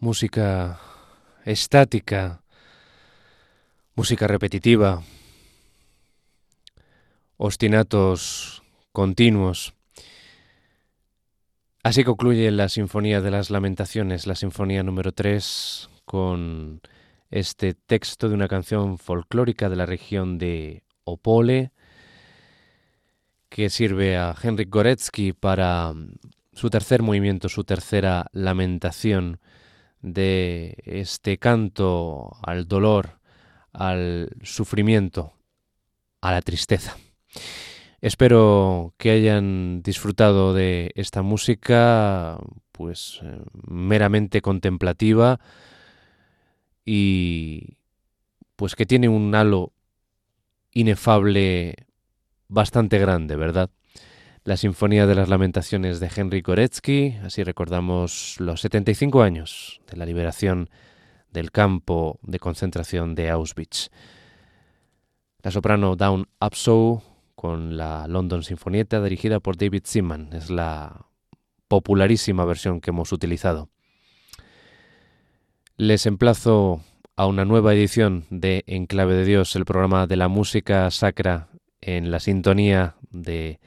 Música 0.00 0.78
estática, 1.44 2.42
música 3.96 4.28
repetitiva, 4.28 5.02
ostinatos 7.36 8.62
continuos. 8.92 9.74
Así 11.82 12.04
concluye 12.04 12.50
la 12.52 12.68
Sinfonía 12.68 13.20
de 13.20 13.30
las 13.30 13.50
Lamentaciones, 13.50 14.26
la 14.26 14.36
Sinfonía 14.36 14.82
número 14.82 15.12
3, 15.12 15.90
con 16.04 16.80
este 17.30 17.74
texto 17.74 18.28
de 18.28 18.34
una 18.34 18.48
canción 18.48 18.98
folclórica 18.98 19.68
de 19.68 19.76
la 19.76 19.86
región 19.86 20.38
de 20.38 20.84
Opole, 21.04 21.72
que 23.48 23.68
sirve 23.68 24.16
a 24.16 24.34
Henrik 24.40 24.70
Goretsky 24.70 25.32
para 25.32 25.92
su 26.52 26.70
tercer 26.70 27.02
movimiento, 27.02 27.48
su 27.48 27.64
tercera 27.64 28.26
lamentación 28.32 29.40
de 30.02 30.76
este 30.84 31.38
canto 31.38 32.36
al 32.42 32.66
dolor, 32.66 33.20
al 33.72 34.30
sufrimiento, 34.42 35.34
a 36.20 36.32
la 36.32 36.42
tristeza. 36.42 36.96
Espero 38.00 38.94
que 38.96 39.10
hayan 39.10 39.82
disfrutado 39.82 40.54
de 40.54 40.92
esta 40.94 41.22
música 41.22 42.38
pues 42.70 43.20
eh, 43.24 43.40
meramente 43.66 44.40
contemplativa 44.40 45.40
y 46.84 47.76
pues 48.54 48.76
que 48.76 48.86
tiene 48.86 49.08
un 49.08 49.34
halo 49.34 49.72
inefable 50.72 51.74
bastante 52.46 52.98
grande, 52.98 53.34
¿verdad? 53.34 53.70
La 54.44 54.56
Sinfonía 54.56 55.06
de 55.06 55.14
las 55.14 55.28
Lamentaciones 55.28 56.00
de 56.00 56.10
Henry 56.14 56.42
Koretsky, 56.42 57.16
así 57.22 57.44
recordamos 57.44 58.36
los 58.38 58.60
75 58.60 59.22
años 59.22 59.80
de 59.90 59.96
la 59.96 60.06
liberación 60.06 60.70
del 61.30 61.50
campo 61.50 62.18
de 62.22 62.38
concentración 62.38 63.14
de 63.14 63.30
Auschwitz. 63.30 63.90
La 65.42 65.50
soprano 65.50 65.96
Dawn 65.96 66.28
Upshaw 66.40 67.02
con 67.34 67.76
la 67.76 68.08
London 68.08 68.42
Sinfonietta 68.42 69.02
dirigida 69.02 69.40
por 69.40 69.56
David 69.56 69.82
Seaman. 69.84 70.30
Es 70.32 70.50
la 70.50 71.06
popularísima 71.68 72.44
versión 72.44 72.80
que 72.80 72.90
hemos 72.90 73.12
utilizado. 73.12 73.68
Les 75.76 76.06
emplazo 76.06 76.82
a 77.16 77.26
una 77.26 77.44
nueva 77.44 77.74
edición 77.74 78.26
de 78.30 78.64
Enclave 78.66 79.14
de 79.14 79.24
Dios, 79.24 79.54
el 79.56 79.64
programa 79.64 80.06
de 80.06 80.16
la 80.16 80.28
música 80.28 80.90
sacra 80.90 81.48
en 81.80 82.10
la 82.10 82.20
sintonía 82.20 82.96
de 83.10 83.60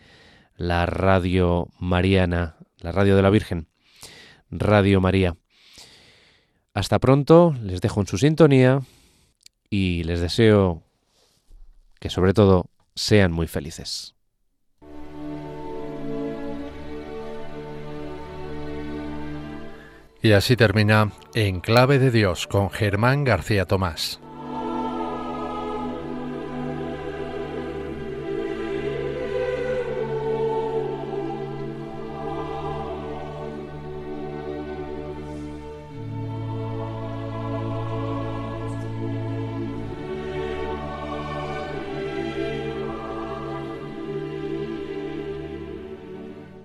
la 0.61 0.85
radio 0.85 1.69
mariana, 1.79 2.55
la 2.81 2.91
radio 2.91 3.15
de 3.15 3.23
la 3.23 3.31
Virgen, 3.31 3.67
Radio 4.51 5.01
María. 5.01 5.35
Hasta 6.75 6.99
pronto, 6.99 7.55
les 7.63 7.81
dejo 7.81 7.99
en 8.01 8.07
su 8.07 8.19
sintonía 8.19 8.81
y 9.71 10.03
les 10.03 10.21
deseo 10.21 10.83
que 11.99 12.11
sobre 12.11 12.33
todo 12.33 12.69
sean 12.93 13.31
muy 13.31 13.47
felices. 13.47 14.13
Y 20.21 20.33
así 20.33 20.55
termina 20.55 21.11
En 21.33 21.61
Clave 21.61 21.97
de 21.97 22.11
Dios 22.11 22.45
con 22.45 22.69
Germán 22.69 23.23
García 23.23 23.65
Tomás. 23.65 24.20